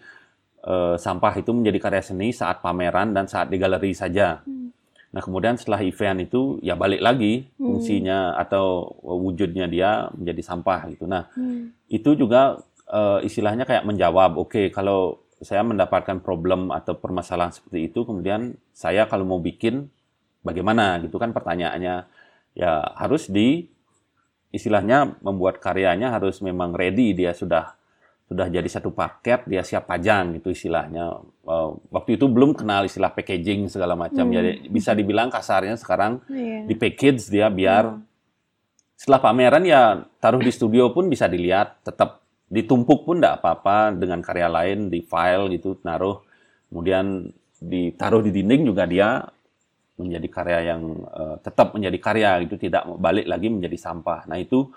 uh, 0.65 0.97
sampah 0.97 1.33
itu 1.37 1.53
menjadi 1.53 1.79
karya 1.81 2.03
seni 2.03 2.33
saat 2.33 2.65
pameran 2.65 3.13
dan 3.13 3.29
saat 3.29 3.53
di 3.53 3.57
galeri 3.61 3.93
saja. 3.93 4.41
Hmm. 4.45 4.73
Nah 5.17 5.25
kemudian 5.25 5.57
setelah 5.57 5.81
event 5.81 6.29
itu 6.29 6.61
ya 6.61 6.77
balik 6.77 7.01
lagi 7.01 7.49
hmm. 7.49 7.57
fungsinya 7.57 8.37
atau 8.37 8.85
wujudnya 9.01 9.65
dia 9.65 10.13
menjadi 10.13 10.45
sampah 10.45 10.93
gitu. 10.93 11.09
Nah 11.09 11.33
hmm. 11.33 11.89
itu 11.89 12.13
juga 12.21 12.61
uh, 12.93 13.25
istilahnya 13.25 13.65
kayak 13.65 13.89
menjawab, 13.89 14.37
oke 14.37 14.53
okay, 14.53 14.67
kalau 14.69 15.25
saya 15.41 15.65
mendapatkan 15.65 16.21
problem 16.21 16.69
atau 16.69 17.01
permasalahan 17.01 17.49
seperti 17.49 17.89
itu, 17.89 18.05
kemudian 18.05 18.61
saya 18.77 19.09
kalau 19.09 19.25
mau 19.25 19.41
bikin 19.41 19.89
bagaimana 20.45 21.01
gitu 21.01 21.17
kan 21.17 21.33
pertanyaannya 21.33 22.05
ya 22.53 22.73
harus 23.01 23.33
di 23.33 23.73
istilahnya 24.53 25.17
membuat 25.25 25.65
karyanya 25.65 26.13
harus 26.13 26.45
memang 26.45 26.77
ready 26.77 27.17
dia 27.17 27.33
sudah 27.33 27.73
sudah 28.27 28.51
jadi 28.51 28.67
satu 28.67 28.91
paket 28.91 29.47
dia 29.47 29.63
siap 29.63 29.87
pajang 29.87 30.43
itu 30.43 30.51
istilahnya 30.51 31.23
uh, 31.47 31.71
waktu 31.95 32.19
itu 32.19 32.27
belum 32.27 32.59
kenal 32.59 32.83
istilah 32.83 33.15
packaging 33.15 33.71
segala 33.71 33.95
macam 33.95 34.27
hmm. 34.27 34.35
jadi 34.35 34.51
bisa 34.67 34.99
dibilang 34.99 35.31
kasarnya 35.31 35.79
sekarang 35.79 36.19
yeah. 36.27 36.67
di 36.67 36.75
package 36.75 37.31
dia 37.31 37.47
biar 37.47 37.95
hmm. 37.95 38.03
setelah 38.99 39.23
pameran 39.23 39.63
ya 39.63 40.03
taruh 40.19 40.43
di 40.43 40.51
studio 40.51 40.91
pun 40.91 41.07
bisa 41.07 41.31
dilihat 41.31 41.87
tetap 41.87 42.27
ditumpuk 42.51 43.07
pun 43.07 43.23
tidak 43.23 43.43
apa-apa 43.43 43.95
dengan 43.95 44.19
karya 44.19 44.51
lain 44.51 44.91
di 44.91 45.07
file 45.07 45.47
gitu 45.55 45.79
naruh 45.87 46.19
kemudian 46.67 47.31
ditaruh 47.63 48.27
di 48.27 48.35
dinding 48.35 48.63
juga 48.67 48.91
dia 48.91 49.23
menjadi 49.97 50.29
karya 50.29 50.59
yang 50.75 50.83
uh, 51.09 51.37
tetap 51.41 51.73
menjadi 51.73 51.99
karya 52.03 52.31
itu 52.45 52.61
tidak 52.61 52.85
balik 53.01 53.25
lagi 53.25 53.49
menjadi 53.49 53.77
sampah. 53.81 54.29
Nah 54.29 54.37
itu 54.37 54.69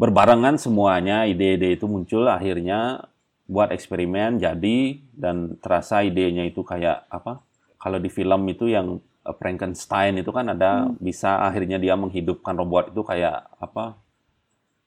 berbarengan 0.00 0.56
semuanya 0.56 1.28
ide-ide 1.28 1.76
itu 1.76 1.84
muncul 1.84 2.24
akhirnya 2.24 3.04
buat 3.44 3.68
eksperimen 3.68 4.40
jadi 4.40 4.78
dan 5.12 5.60
terasa 5.60 6.00
idenya 6.00 6.48
itu 6.48 6.64
kayak 6.64 7.04
apa? 7.12 7.44
Kalau 7.76 8.00
di 8.00 8.08
film 8.08 8.48
itu 8.48 8.72
yang 8.72 8.96
uh, 9.28 9.34
Frankenstein 9.36 10.16
itu 10.16 10.32
kan 10.32 10.56
ada 10.56 10.88
hmm. 10.88 10.96
bisa 11.04 11.44
akhirnya 11.44 11.76
dia 11.76 12.00
menghidupkan 12.00 12.56
robot 12.56 12.96
itu 12.96 13.04
kayak 13.04 13.44
apa? 13.60 14.00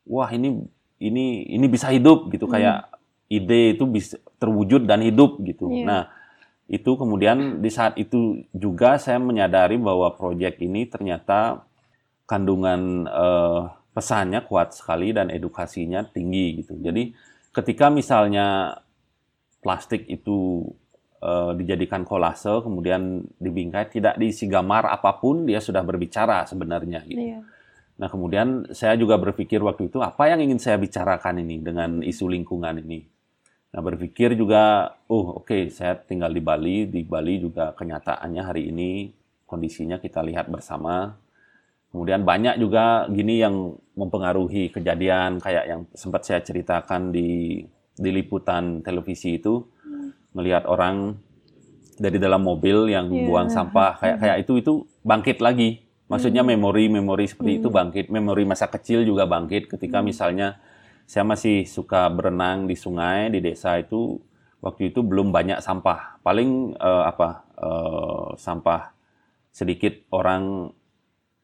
Wah 0.10 0.29
ini 0.34 0.65
ini 0.98 1.46
ini 1.46 1.65
bisa 1.70 1.93
hidup 1.93 2.34
gitu 2.34 2.50
hmm. 2.50 2.53
kayak 2.58 2.77
ide 3.29 3.77
itu 3.77 3.86
bisa 3.86 4.17
terwujud 4.41 4.89
dan 4.89 5.05
hidup 5.05 5.38
gitu. 5.46 5.70
Yeah. 5.70 5.86
Nah 5.86 6.01
itu 6.65 6.96
kemudian 6.96 7.62
di 7.62 7.70
saat 7.70 8.00
itu 8.01 8.48
juga 8.50 8.98
saya 8.98 9.22
menyadari 9.22 9.77
bahwa 9.77 10.10
proyek 10.15 10.58
ini 10.63 10.89
ternyata 10.89 11.67
kandungan 12.25 13.03
uh, 13.12 13.83
pesannya 13.93 14.41
kuat 14.50 14.73
sekali 14.73 15.13
dan 15.13 15.29
edukasinya 15.29 16.03
tinggi 16.09 16.65
gitu. 16.65 16.75
Jadi 16.81 17.13
ketika 17.53 17.93
misalnya 17.93 18.77
plastik 19.62 20.09
itu 20.09 20.65
uh, 21.23 21.53
dijadikan 21.55 22.03
kolase 22.03 22.51
kemudian 22.65 23.23
dibingkai 23.39 23.88
tidak 23.93 24.19
diisi 24.19 24.50
gambar 24.50 24.91
apa 24.91 25.15
pun 25.21 25.47
dia 25.47 25.62
sudah 25.62 25.85
berbicara 25.85 26.43
sebenarnya 26.50 27.05
gitu. 27.07 27.21
Iya. 27.21 27.39
Nah 28.01 28.09
kemudian 28.09 28.73
saya 28.73 28.97
juga 28.97 29.15
berpikir 29.21 29.62
waktu 29.62 29.88
itu 29.88 30.01
apa 30.01 30.27
yang 30.27 30.41
ingin 30.41 30.57
saya 30.57 30.81
bicarakan 30.81 31.45
ini 31.45 31.62
dengan 31.62 32.01
isu 32.01 32.25
lingkungan 32.27 32.81
ini. 32.81 33.05
Nah 33.73 33.81
berpikir 33.81 34.38
juga, 34.38 34.93
oh 35.09 35.41
oke 35.41 35.50
okay, 35.50 35.62
saya 35.73 35.97
tinggal 35.97 36.29
di 36.29 36.41
Bali, 36.41 36.85
di 36.85 37.01
Bali 37.01 37.41
juga 37.41 37.73
kenyataannya 37.73 38.41
hari 38.45 38.69
ini 38.69 39.09
kondisinya 39.50 39.97
kita 40.01 40.21
lihat 40.25 40.50
bersama. 40.50 41.17
Kemudian 41.93 42.25
banyak 42.25 42.57
juga 42.57 43.05
gini 43.05 43.38
yang 43.38 43.77
mempengaruhi 43.93 44.73
kejadian 44.73 45.38
kayak 45.38 45.65
yang 45.69 45.81
sempat 45.93 46.25
saya 46.25 46.41
ceritakan 46.41 47.13
di 47.13 47.62
di 47.93 48.09
liputan 48.09 48.81
televisi 48.81 49.38
itu 49.38 49.62
melihat 50.33 50.65
orang 50.65 51.21
dari 52.01 52.17
dalam 52.17 52.41
mobil 52.41 52.89
yang 52.89 53.13
yeah. 53.13 53.29
buang 53.29 53.53
sampah 53.53 54.01
kayak 54.01 54.17
kayak 54.17 54.38
itu 54.41 54.53
itu 54.57 54.73
bangkit 55.05 55.38
lagi. 55.38 55.85
Maksudnya 56.09 56.41
memori-memori 56.41 57.29
seperti 57.29 57.57
hmm. 57.57 57.59
itu 57.62 57.69
bangkit, 57.69 58.05
memori 58.09 58.43
masa 58.43 58.67
kecil 58.73 59.05
juga 59.05 59.29
bangkit 59.29 59.69
ketika 59.69 60.01
hmm. 60.01 60.05
misalnya 60.09 60.57
saya 61.05 61.21
masih 61.21 61.69
suka 61.69 62.09
berenang 62.09 62.65
di 62.65 62.73
sungai 62.73 63.29
di 63.29 63.38
desa 63.38 63.77
itu 63.77 64.17
waktu 64.65 64.89
itu 64.89 65.05
belum 65.05 65.29
banyak 65.29 65.62
sampah 65.62 66.17
paling 66.25 66.73
uh, 66.79 67.05
apa 67.05 67.29
uh, 67.59 68.27
sampah 68.39 68.95
sedikit 69.53 69.93
orang 70.09 70.73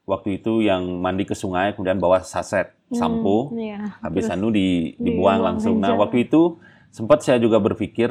waktu 0.10 0.42
itu 0.42 0.66
yang 0.66 0.82
mandi 0.98 1.30
ke 1.30 1.38
sungai 1.38 1.78
kemudian 1.78 2.02
bawa 2.02 2.26
saset 2.26 2.74
hmm, 2.90 2.98
sampo 2.98 3.54
hmm, 3.54 3.62
iya. 3.62 3.82
habis 4.02 4.26
anu 4.26 4.50
di 4.50 4.98
dibuang 4.98 5.46
langsung 5.46 5.78
nah 5.78 5.94
waktu 5.94 6.26
itu 6.26 6.58
sempat 6.90 7.22
saya 7.22 7.38
juga 7.38 7.62
berpikir 7.62 8.10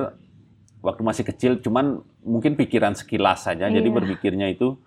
waktu 0.78 1.02
masih 1.02 1.26
kecil 1.26 1.58
cuman 1.58 1.98
mungkin 2.22 2.54
pikiran 2.54 2.94
sekilas 2.94 3.50
saja 3.50 3.66
iya. 3.66 3.74
jadi 3.82 3.88
berpikirnya 3.90 4.46
itu 4.54 4.78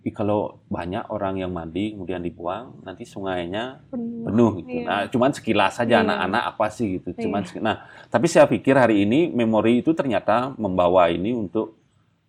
Ih, 0.00 0.16
kalau 0.16 0.64
banyak 0.72 1.12
orang 1.12 1.44
yang 1.44 1.52
mandi 1.52 1.92
kemudian 1.92 2.24
dibuang, 2.24 2.80
nanti 2.88 3.04
sungainya 3.04 3.84
penuh, 3.92 4.24
penuh 4.32 4.50
gitu. 4.64 4.80
Iya. 4.80 4.84
Nah, 4.88 5.00
cuman 5.12 5.30
sekilas 5.36 5.76
saja 5.76 6.00
iya. 6.00 6.04
anak-anak 6.08 6.40
iya. 6.40 6.50
apa 6.56 6.66
sih 6.72 6.86
gitu. 6.96 7.08
Cuman 7.28 7.44
iya. 7.44 7.60
nah, 7.60 7.76
tapi 8.08 8.24
saya 8.24 8.48
pikir 8.48 8.80
hari 8.80 9.04
ini 9.04 9.28
memori 9.28 9.84
itu 9.84 9.92
ternyata 9.92 10.56
membawa 10.56 11.12
ini 11.12 11.36
untuk 11.36 11.76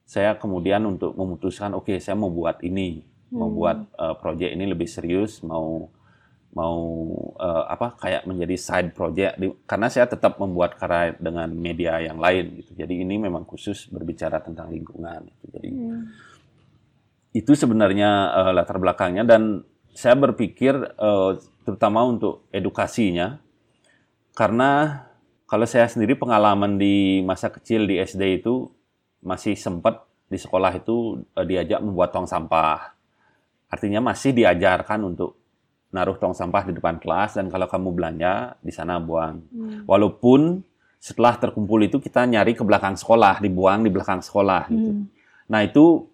saya 0.04 0.36
kemudian 0.36 0.84
untuk 0.84 1.16
memutuskan 1.16 1.72
oke, 1.72 1.88
okay, 1.88 2.04
saya 2.04 2.20
mau 2.20 2.28
buat 2.28 2.60
ini, 2.60 3.08
hmm. 3.32 3.38
mau 3.40 3.50
buat 3.50 3.78
uh, 3.96 4.16
proyek 4.20 4.52
ini 4.52 4.68
lebih 4.68 4.86
serius, 4.92 5.40
mau 5.42 5.88
mau 6.52 6.84
uh, 7.40 7.64
apa 7.72 7.96
kayak 7.96 8.28
menjadi 8.28 8.60
side 8.60 8.92
project 8.92 9.40
di, 9.40 9.48
karena 9.64 9.88
saya 9.88 10.04
tetap 10.04 10.36
membuat 10.36 10.76
karya 10.76 11.16
dengan 11.16 11.48
media 11.56 11.96
yang 12.04 12.20
lain 12.20 12.60
gitu. 12.60 12.76
Jadi 12.76 13.08
ini 13.08 13.16
memang 13.16 13.48
khusus 13.48 13.88
berbicara 13.88 14.44
tentang 14.44 14.68
lingkungan 14.68 15.32
gitu. 15.32 15.46
Jadi 15.48 15.70
hmm 15.72 16.32
itu 17.32 17.56
sebenarnya 17.56 18.32
uh, 18.32 18.52
latar 18.52 18.76
belakangnya 18.76 19.24
dan 19.24 19.64
saya 19.96 20.16
berpikir 20.20 20.76
uh, 21.00 21.40
terutama 21.64 22.04
untuk 22.04 22.48
edukasinya 22.52 23.40
karena 24.36 25.04
kalau 25.48 25.68
saya 25.68 25.88
sendiri 25.88 26.16
pengalaman 26.16 26.80
di 26.80 27.24
masa 27.24 27.52
kecil 27.52 27.88
di 27.88 28.00
SD 28.00 28.44
itu 28.44 28.72
masih 29.24 29.56
sempat 29.56 30.04
di 30.28 30.40
sekolah 30.40 30.76
itu 30.80 31.24
uh, 31.36 31.46
diajak 31.48 31.80
membuat 31.80 32.12
tong 32.16 32.28
sampah. 32.28 32.91
Artinya 33.72 34.04
masih 34.04 34.36
diajarkan 34.36 35.00
untuk 35.08 35.40
naruh 35.92 36.16
tong 36.20 36.36
sampah 36.36 36.68
di 36.68 36.76
depan 36.76 37.00
kelas 37.00 37.40
dan 37.40 37.48
kalau 37.52 37.68
kamu 37.68 37.90
belanja 37.96 38.60
di 38.60 38.72
sana 38.72 39.00
buang. 39.00 39.44
Hmm. 39.48 39.84
Walaupun 39.88 40.64
setelah 41.02 41.36
terkumpul 41.40 41.82
itu 41.82 41.98
kita 41.98 42.24
nyari 42.30 42.54
ke 42.56 42.62
belakang 42.62 42.94
sekolah, 42.94 43.42
dibuang 43.42 43.82
di 43.84 43.92
belakang 43.92 44.20
sekolah 44.22 44.70
gitu. 44.72 44.92
Hmm. 44.92 45.08
Nah, 45.52 45.66
itu 45.66 46.08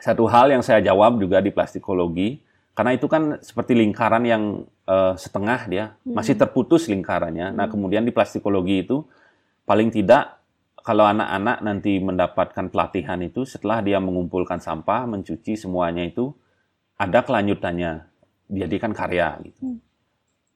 satu 0.00 0.24
hal 0.26 0.50
yang 0.50 0.62
saya 0.64 0.82
jawab 0.82 1.20
juga 1.22 1.38
di 1.38 1.54
plastikologi, 1.54 2.42
karena 2.72 2.96
itu 2.96 3.06
kan 3.06 3.38
seperti 3.44 3.76
lingkaran 3.76 4.24
yang 4.26 4.42
uh, 4.88 5.14
setengah 5.14 5.60
dia, 5.68 5.84
hmm. 6.02 6.16
masih 6.16 6.34
terputus 6.34 6.88
lingkarannya. 6.90 7.50
Nah, 7.50 7.52
hmm. 7.52 7.58
Nah, 7.60 7.66
kemudian 7.68 8.02
di 8.02 8.12
plastikologi 8.14 8.88
itu 8.88 9.04
paling 9.68 9.92
tidak 9.92 10.40
kalau 10.86 11.02
anak-anak 11.02 11.66
nanti 11.66 11.98
mendapatkan 11.98 12.70
pelatihan 12.70 13.18
itu 13.18 13.42
setelah 13.42 13.82
dia 13.82 13.98
mengumpulkan 13.98 14.62
sampah, 14.62 15.02
mencuci 15.04 15.58
semuanya 15.58 16.06
itu 16.06 16.30
ada 16.96 17.20
kelanjutannya, 17.24 18.08
dijadikan 18.48 18.92
karya 18.96 19.36
gitu. 19.44 19.60
Hmm. 19.62 19.78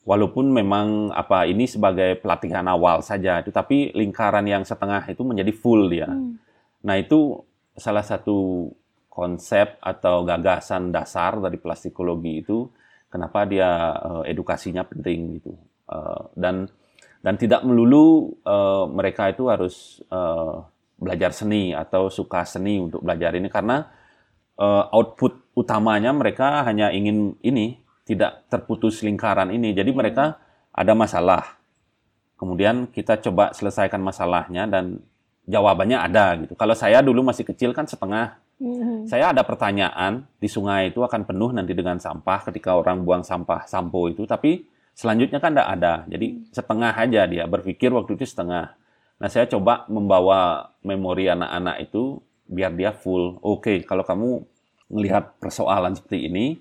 Walaupun 0.01 0.49
memang 0.49 1.13
apa 1.13 1.45
ini 1.45 1.69
sebagai 1.69 2.17
pelatihan 2.19 2.65
awal 2.67 3.05
saja, 3.05 3.45
tetapi 3.45 3.93
lingkaran 3.93 4.49
yang 4.49 4.65
setengah 4.65 5.05
itu 5.07 5.23
menjadi 5.23 5.53
full 5.53 5.93
dia. 5.93 6.09
Hmm. 6.09 6.41
Nah 6.85 6.97
itu 6.97 7.45
salah 7.77 8.03
satu 8.03 8.69
konsep 9.13 9.77
atau 9.85 10.25
gagasan 10.25 10.89
dasar 10.89 11.37
dari 11.37 11.61
plastikologi 11.61 12.41
itu 12.41 12.65
kenapa 13.13 13.45
dia 13.45 13.93
uh, 14.01 14.23
edukasinya 14.25 14.87
penting 14.89 15.37
gitu. 15.37 15.53
Uh, 15.91 16.31
dan 16.39 16.71
dan 17.21 17.37
tidak 17.37 17.61
melulu 17.67 18.33
uh, 18.49 18.89
mereka 18.89 19.29
itu 19.29 19.53
harus 19.53 20.01
uh, 20.09 20.65
belajar 20.97 21.37
seni 21.37 21.77
atau 21.77 22.09
suka 22.09 22.49
seni 22.49 22.81
untuk 22.81 23.05
belajar 23.05 23.37
ini 23.37 23.53
karena 23.53 23.85
uh, 24.57 24.89
output 24.93 25.50
utamanya 25.61 26.17
mereka 26.17 26.65
hanya 26.65 26.89
ingin 26.89 27.37
ini 27.45 27.77
tidak 28.09 28.49
terputus 28.49 29.05
lingkaran 29.05 29.53
ini 29.53 29.77
jadi 29.77 29.93
mereka 29.93 30.41
ada 30.73 30.97
masalah 30.97 31.61
kemudian 32.41 32.89
kita 32.89 33.21
coba 33.21 33.53
selesaikan 33.53 34.01
masalahnya 34.01 34.65
dan 34.65 35.05
jawabannya 35.45 36.01
ada 36.01 36.41
gitu 36.41 36.57
kalau 36.57 36.73
saya 36.73 37.05
dulu 37.05 37.21
masih 37.29 37.45
kecil 37.45 37.77
kan 37.77 37.85
setengah 37.85 38.41
mm-hmm. 38.57 39.05
saya 39.05 39.37
ada 39.37 39.45
pertanyaan 39.45 40.25
di 40.41 40.49
sungai 40.49 40.89
itu 40.89 41.05
akan 41.05 41.29
penuh 41.29 41.53
nanti 41.53 41.77
dengan 41.77 42.01
sampah 42.01 42.49
ketika 42.49 42.73
orang 42.73 43.05
buang 43.05 43.21
sampah 43.21 43.69
sampo 43.69 44.09
itu 44.09 44.25
tapi 44.25 44.65
Selanjutnya 45.01 45.41
kan 45.41 45.57
tidak 45.57 45.69
ada, 45.81 45.95
jadi 46.13 46.27
setengah 46.53 46.93
aja 46.93 47.25
dia 47.25 47.45
berpikir 47.49 47.89
waktu 47.89 48.21
itu 48.21 48.29
setengah. 48.29 48.77
Nah 49.17 49.29
saya 49.33 49.49
coba 49.49 49.89
membawa 49.89 50.73
memori 50.85 51.25
anak-anak 51.25 51.89
itu 51.89 52.21
biar 52.45 52.77
dia 52.77 52.93
full. 52.93 53.41
Oke, 53.41 53.65
okay, 53.65 53.77
kalau 53.81 54.05
kamu 54.05 54.45
melihat 54.91 55.39
persoalan 55.39 55.95
seperti 55.95 56.27
ini, 56.27 56.59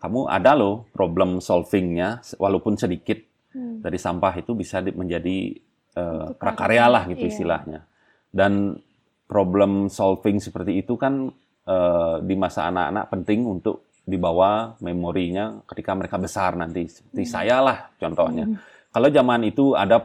kamu 0.00 0.28
ada 0.28 0.56
loh 0.56 0.88
problem 0.92 1.40
solvingnya, 1.40 2.20
walaupun 2.36 2.76
sedikit 2.76 3.20
hmm. 3.56 3.84
dari 3.84 3.98
sampah 3.98 4.32
itu 4.36 4.52
bisa 4.56 4.84
menjadi 4.84 5.56
uh, 5.96 6.36
prakarya 6.36 6.86
lah 6.88 7.02
gitu 7.08 7.24
iya. 7.26 7.32
istilahnya. 7.32 7.80
Dan 8.30 8.78
problem 9.26 9.90
solving 9.90 10.38
seperti 10.38 10.80
itu 10.84 10.94
kan 10.94 11.28
uh, 11.66 12.16
di 12.22 12.34
masa 12.38 12.70
anak-anak 12.70 13.04
penting 13.10 13.40
untuk 13.46 13.90
dibawa 14.06 14.74
memorinya 14.82 15.62
ketika 15.70 15.94
mereka 15.94 16.16
besar 16.18 16.58
nanti 16.58 16.88
seperti 16.88 17.24
hmm. 17.26 17.32
saya 17.32 17.56
lah 17.62 17.78
contohnya. 17.96 18.44
Hmm. 18.48 18.56
Kalau 18.90 19.08
zaman 19.12 19.40
itu 19.46 19.78
ada 19.78 20.02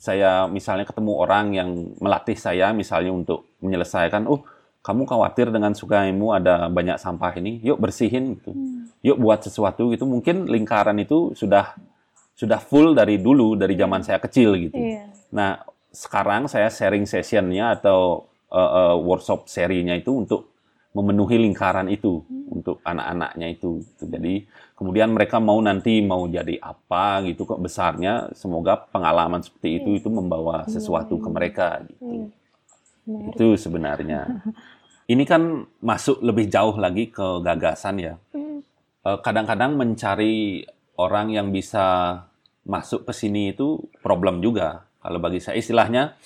saya 0.00 0.48
misalnya 0.48 0.84
ketemu 0.88 1.12
orang 1.16 1.46
yang 1.52 1.70
melatih 2.00 2.36
saya 2.36 2.72
misalnya 2.72 3.12
untuk 3.12 3.56
menyelesaikan, 3.60 4.28
oh 4.28 4.44
kamu 4.84 5.08
khawatir 5.08 5.48
dengan 5.48 5.72
sukaimu 5.72 6.36
ada 6.36 6.68
banyak 6.68 7.00
sampah 7.00 7.32
ini, 7.40 7.56
yuk 7.64 7.80
bersihin 7.80 8.36
gitu, 8.36 8.52
hmm. 8.52 9.00
yuk 9.00 9.16
buat 9.16 9.40
sesuatu 9.40 9.88
gitu. 9.96 10.04
Mungkin 10.04 10.44
lingkaran 10.44 11.00
itu 11.00 11.32
sudah 11.32 11.72
sudah 12.36 12.60
full 12.60 12.92
dari 12.92 13.16
dulu 13.16 13.56
dari 13.56 13.80
zaman 13.80 14.04
saya 14.04 14.20
kecil 14.20 14.60
gitu. 14.60 14.76
Yeah. 14.76 15.08
Nah 15.32 15.64
sekarang 15.88 16.52
saya 16.52 16.68
sharing 16.68 17.08
sessionnya 17.08 17.80
atau 17.80 18.28
uh, 18.52 18.92
uh, 18.92 18.96
workshop 19.00 19.48
serinya 19.48 19.96
itu 19.96 20.12
untuk 20.12 20.52
memenuhi 20.92 21.40
lingkaran 21.40 21.88
itu 21.88 22.20
hmm. 22.20 22.52
untuk 22.52 22.84
anak-anaknya 22.84 23.56
itu. 23.56 23.80
Jadi 24.04 24.44
kemudian 24.76 25.16
mereka 25.16 25.40
mau 25.40 25.64
nanti 25.64 26.04
mau 26.04 26.28
jadi 26.28 26.60
apa 26.60 27.24
gitu 27.24 27.48
kok 27.48 27.62
besarnya 27.62 28.36
semoga 28.36 28.84
pengalaman 28.92 29.40
seperti 29.40 29.80
itu 29.80 29.96
itu 29.96 30.12
membawa 30.12 30.68
iya. 30.68 30.76
sesuatu 30.76 31.16
ke 31.16 31.28
mereka 31.32 31.80
gitu. 31.88 32.28
Hmm. 33.04 33.32
Itu 33.32 33.56
sebenarnya. 33.56 34.44
Ini 35.04 35.24
kan 35.28 35.68
masuk 35.84 36.24
lebih 36.24 36.48
jauh 36.48 36.76
lagi 36.80 37.12
ke 37.12 37.44
gagasan 37.44 38.00
ya. 38.00 38.14
Hmm. 38.32 38.64
Eh, 39.04 39.18
kadang-kadang 39.20 39.76
mencari 39.76 40.64
orang 40.96 41.28
yang 41.28 41.52
bisa 41.52 42.16
masuk 42.64 43.04
ke 43.04 43.12
sini 43.12 43.52
itu 43.52 43.76
problem 44.00 44.40
juga. 44.40 44.88
Kalau 45.04 45.20
bagi 45.20 45.44
saya 45.44 45.60
istilahnya 45.60 46.16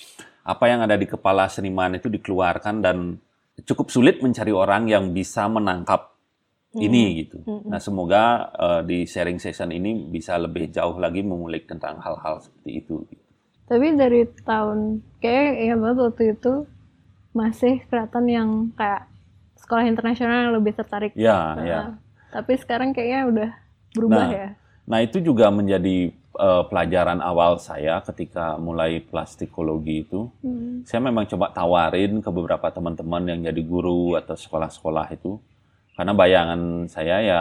apa 0.46 0.64
yang 0.70 0.86
ada 0.86 0.94
di 0.94 1.10
kepala 1.10 1.50
seniman 1.50 1.98
itu 1.98 2.06
dikeluarkan 2.06 2.78
dan 2.78 3.18
cukup 3.66 3.90
sulit 3.90 4.22
mencari 4.22 4.54
orang 4.54 4.86
yang 4.86 5.10
bisa 5.10 5.50
menangkap 5.50 6.14
hmm. 6.78 6.80
ini 6.80 7.04
gitu. 7.26 7.42
Hmm. 7.42 7.66
Nah, 7.66 7.82
semoga 7.82 8.54
uh, 8.54 8.80
di 8.86 9.02
sharing 9.02 9.42
session 9.42 9.74
ini 9.74 10.06
bisa 10.06 10.38
lebih 10.38 10.70
jauh 10.70 10.96
lagi 11.02 11.26
mengulik 11.26 11.66
tentang 11.66 11.98
hal-hal 11.98 12.38
seperti 12.38 12.70
itu. 12.78 13.02
Gitu. 13.10 13.27
Tapi 13.68 13.86
dari 14.00 14.24
tahun 14.48 15.04
kayak 15.20 15.48
ya 15.60 15.74
banget 15.76 15.98
waktu 16.00 16.24
itu 16.32 16.52
masih 17.36 17.84
kelihatan 17.86 18.24
yang 18.26 18.48
kayak 18.72 19.04
sekolah 19.60 19.84
internasional 19.84 20.48
yang 20.48 20.54
lebih 20.56 20.72
tertarik. 20.72 21.12
Ya, 21.12 21.36
nah, 21.54 21.64
ya. 21.64 21.80
Tapi 22.32 22.56
sekarang 22.56 22.96
kayaknya 22.96 23.20
udah 23.28 23.50
berubah 23.92 24.24
nah, 24.24 24.32
ya. 24.32 24.48
Nah, 24.88 24.98
itu 25.04 25.20
juga 25.20 25.52
menjadi 25.52 26.16
uh, 26.40 26.64
pelajaran 26.64 27.20
awal 27.20 27.60
saya 27.60 28.00
ketika 28.00 28.56
mulai 28.56 29.04
plastikologi 29.04 30.08
itu, 30.08 30.32
hmm. 30.40 30.88
saya 30.88 31.04
memang 31.04 31.28
coba 31.28 31.52
tawarin 31.52 32.24
ke 32.24 32.30
beberapa 32.32 32.72
teman-teman 32.72 33.28
yang 33.28 33.40
jadi 33.52 33.62
guru 33.68 34.16
atau 34.16 34.32
sekolah-sekolah 34.32 35.12
itu, 35.12 35.36
karena 35.92 36.16
bayangan 36.16 36.88
saya 36.88 37.16
ya 37.20 37.40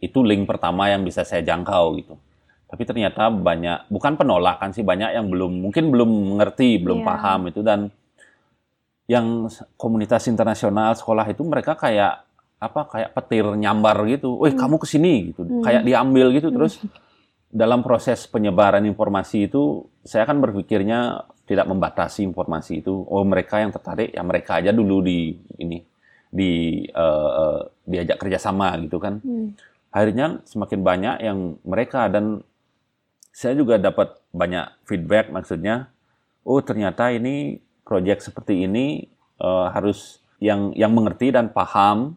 itu 0.00 0.24
link 0.24 0.48
pertama 0.48 0.88
yang 0.88 1.04
bisa 1.04 1.26
saya 1.28 1.44
jangkau 1.44 2.00
gitu. 2.00 2.16
Tapi 2.68 2.82
ternyata 2.84 3.32
banyak, 3.32 3.88
bukan 3.88 4.20
penolakan 4.20 4.76
sih, 4.76 4.84
banyak 4.84 5.16
yang 5.16 5.32
belum, 5.32 5.64
mungkin 5.64 5.88
belum 5.88 6.36
mengerti, 6.36 6.76
belum 6.76 7.00
yeah. 7.00 7.08
paham 7.08 7.40
itu 7.48 7.60
dan 7.64 7.88
yang 9.08 9.48
komunitas 9.80 10.28
internasional 10.28 10.92
sekolah 10.92 11.24
itu 11.32 11.40
mereka 11.48 11.72
kayak 11.80 12.28
apa 12.60 12.80
kayak 12.92 13.10
petir 13.16 13.48
nyambar 13.56 14.04
gitu, 14.04 14.36
wih 14.36 14.52
hmm. 14.52 14.60
kamu 14.60 14.76
ke 14.76 14.86
sini 14.86 15.32
gitu, 15.32 15.48
hmm. 15.48 15.64
kayak 15.64 15.82
diambil 15.88 16.28
gitu 16.36 16.52
terus 16.52 16.76
dalam 17.48 17.80
proses 17.80 18.28
penyebaran 18.28 18.84
informasi 18.84 19.48
itu 19.48 19.88
saya 20.04 20.28
kan 20.28 20.36
berpikirnya 20.36 21.24
tidak 21.48 21.64
membatasi 21.64 22.28
informasi 22.28 22.84
itu. 22.84 22.92
Oh 23.08 23.24
mereka 23.24 23.64
yang 23.64 23.72
tertarik 23.72 24.12
ya 24.12 24.20
mereka 24.20 24.60
aja 24.60 24.68
dulu 24.68 25.00
di 25.00 25.32
ini 25.56 25.80
di 26.28 26.84
uh, 26.92 27.64
diajak 27.88 28.20
kerjasama 28.20 28.76
gitu 28.84 29.00
kan. 29.00 29.24
Hmm. 29.24 29.56
Akhirnya 29.88 30.44
semakin 30.44 30.80
banyak 30.84 31.16
yang 31.24 31.56
mereka 31.64 32.12
dan 32.12 32.44
saya 33.32 33.54
juga 33.54 33.78
dapat 33.78 34.18
banyak 34.34 34.86
feedback 34.88 35.30
maksudnya. 35.30 35.90
Oh 36.42 36.60
ternyata 36.64 37.12
ini 37.12 37.60
proyek 37.84 38.24
seperti 38.24 38.64
ini 38.64 39.06
uh, 39.40 39.68
harus 39.72 40.20
yang 40.38 40.72
yang 40.78 40.94
mengerti 40.94 41.34
dan 41.34 41.50
paham 41.50 42.16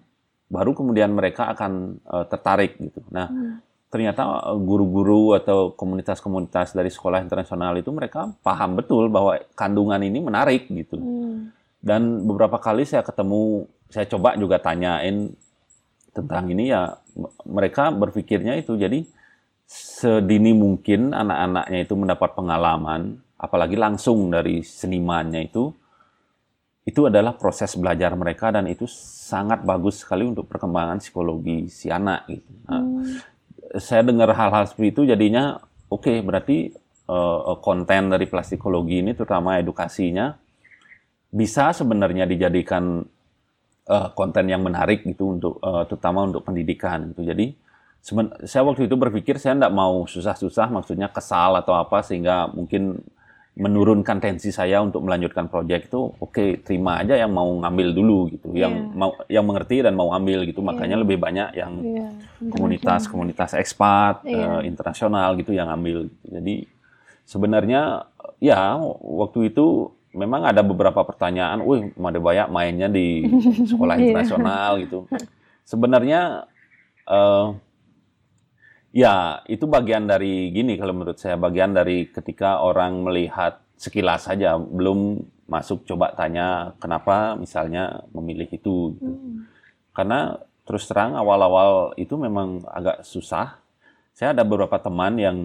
baru 0.52 0.76
kemudian 0.76 1.12
mereka 1.12 1.52
akan 1.52 2.02
uh, 2.06 2.26
tertarik 2.28 2.78
gitu. 2.80 3.02
Nah. 3.10 3.28
Hmm 3.28 3.72
ternyata 3.92 4.24
eh, 4.24 4.58
guru-guru 4.58 5.36
atau 5.36 5.76
komunitas-komunitas 5.76 6.74
dari 6.74 6.88
sekolah 6.88 7.20
internasional 7.22 7.76
itu 7.76 7.92
mereka 7.92 8.32
paham 8.42 8.80
betul 8.80 9.12
bahwa 9.12 9.38
kandungan 9.54 10.00
ini 10.02 10.24
menarik 10.24 10.72
gitu. 10.72 10.98
Hmm. 10.98 11.52
Dan 11.84 12.24
beberapa 12.24 12.58
kali 12.58 12.88
saya 12.88 13.04
ketemu, 13.04 13.68
saya 13.92 14.08
coba 14.08 14.40
juga 14.40 14.64
tanyain 14.64 15.36
tentang 16.16 16.48
ini 16.48 16.72
ya 16.72 16.96
mereka 17.44 17.92
berpikirnya 17.92 18.56
itu 18.56 18.80
jadi 18.80 19.04
sedini 19.72 20.52
mungkin 20.52 21.16
anak-anaknya 21.16 21.80
itu 21.88 21.96
mendapat 21.96 22.36
pengalaman 22.36 23.24
apalagi 23.40 23.80
langsung 23.80 24.28
dari 24.28 24.60
senimannya 24.68 25.48
itu 25.48 25.72
itu 26.82 27.08
adalah 27.08 27.38
proses 27.38 27.78
belajar 27.78 28.12
mereka 28.18 28.52
dan 28.52 28.68
itu 28.68 28.90
sangat 28.90 29.64
bagus 29.64 30.02
sekali 30.02 30.28
untuk 30.28 30.50
perkembangan 30.50 30.98
psikologi 30.98 31.70
si 31.70 31.94
anak 31.94 32.26
gitu. 32.28 32.52
Nah, 32.68 32.82
hmm 32.82 33.32
saya 33.80 34.04
dengar 34.04 34.36
hal-hal 34.36 34.68
seperti 34.68 34.92
itu 34.92 35.02
jadinya 35.08 35.56
oke 35.88 36.04
okay, 36.04 36.18
berarti 36.20 36.76
uh, 37.08 37.56
konten 37.64 38.12
dari 38.12 38.28
plastikologi 38.28 39.00
ini 39.00 39.16
terutama 39.16 39.56
edukasinya 39.62 40.36
bisa 41.32 41.72
sebenarnya 41.72 42.28
dijadikan 42.28 43.00
uh, 43.88 44.08
konten 44.12 44.52
yang 44.52 44.66
menarik 44.66 45.08
gitu 45.08 45.40
untuk 45.40 45.64
uh, 45.64 45.88
terutama 45.88 46.28
untuk 46.28 46.44
pendidikan 46.44 47.16
gitu. 47.16 47.24
Jadi 47.24 47.56
saya 48.02 48.66
waktu 48.66 48.90
itu 48.90 48.98
berpikir 48.98 49.38
saya 49.38 49.54
tidak 49.54 49.74
mau 49.78 50.10
susah-susah 50.10 50.74
maksudnya 50.74 51.08
kesal 51.14 51.54
atau 51.54 51.78
apa 51.78 52.02
sehingga 52.02 52.50
mungkin 52.50 52.98
menurunkan 53.52 54.24
tensi 54.24 54.50
saya 54.50 54.80
untuk 54.80 55.04
melanjutkan 55.04 55.52
proyek 55.52 55.92
itu 55.92 56.10
oke 56.18 56.34
okay, 56.34 56.50
terima 56.64 57.04
aja 57.04 57.20
yang 57.20 57.36
mau 57.36 57.52
ngambil 57.62 57.88
dulu 57.94 58.20
gitu 58.32 58.48
yeah. 58.56 58.66
yang 58.66 58.74
mau 58.96 59.12
yang 59.28 59.46
mengerti 59.46 59.84
dan 59.84 59.94
mau 59.94 60.10
ambil 60.16 60.48
gitu 60.48 60.64
makanya 60.64 60.98
yeah. 60.98 61.04
lebih 61.04 61.18
banyak 61.20 61.50
yang 61.60 61.74
yeah. 61.84 62.12
komunitas 62.48 63.12
komunitas 63.12 63.52
ekspat 63.54 64.24
yeah. 64.24 64.58
uh, 64.58 64.62
internasional 64.64 65.36
gitu 65.36 65.52
yang 65.52 65.68
ambil 65.68 66.08
jadi 66.24 66.64
sebenarnya 67.28 68.08
ya 68.40 68.80
waktu 69.04 69.52
itu 69.52 69.92
memang 70.16 70.48
ada 70.48 70.64
beberapa 70.64 71.04
pertanyaan 71.04 71.60
wih 71.62 71.92
banyak 72.00 72.48
mainnya 72.48 72.88
di 72.88 73.28
sekolah 73.70 74.00
iya. 74.00 74.16
internasional 74.16 74.80
gitu 74.80 75.12
sebenarnya 75.68 76.48
uh, 77.04 77.52
Ya, 78.92 79.40
itu 79.48 79.72
bagian 79.72 80.04
dari 80.04 80.52
gini 80.52 80.76
kalau 80.76 80.92
menurut 80.92 81.16
saya 81.16 81.40
bagian 81.40 81.72
dari 81.72 82.12
ketika 82.12 82.60
orang 82.60 83.08
melihat 83.08 83.64
sekilas 83.80 84.28
saja, 84.28 84.60
belum 84.60 85.24
masuk 85.48 85.88
coba 85.88 86.12
tanya 86.12 86.76
kenapa 86.80 87.40
misalnya 87.40 88.04
memilih 88.12 88.52
itu 88.52 88.96
gitu. 89.00 89.12
Hmm. 89.12 89.48
Karena 89.96 90.36
terus 90.68 90.88
terang 90.92 91.16
awal-awal 91.16 91.96
itu 91.96 92.20
memang 92.20 92.68
agak 92.68 93.08
susah. 93.08 93.64
Saya 94.12 94.36
ada 94.36 94.44
beberapa 94.44 94.76
teman 94.76 95.16
yang 95.16 95.38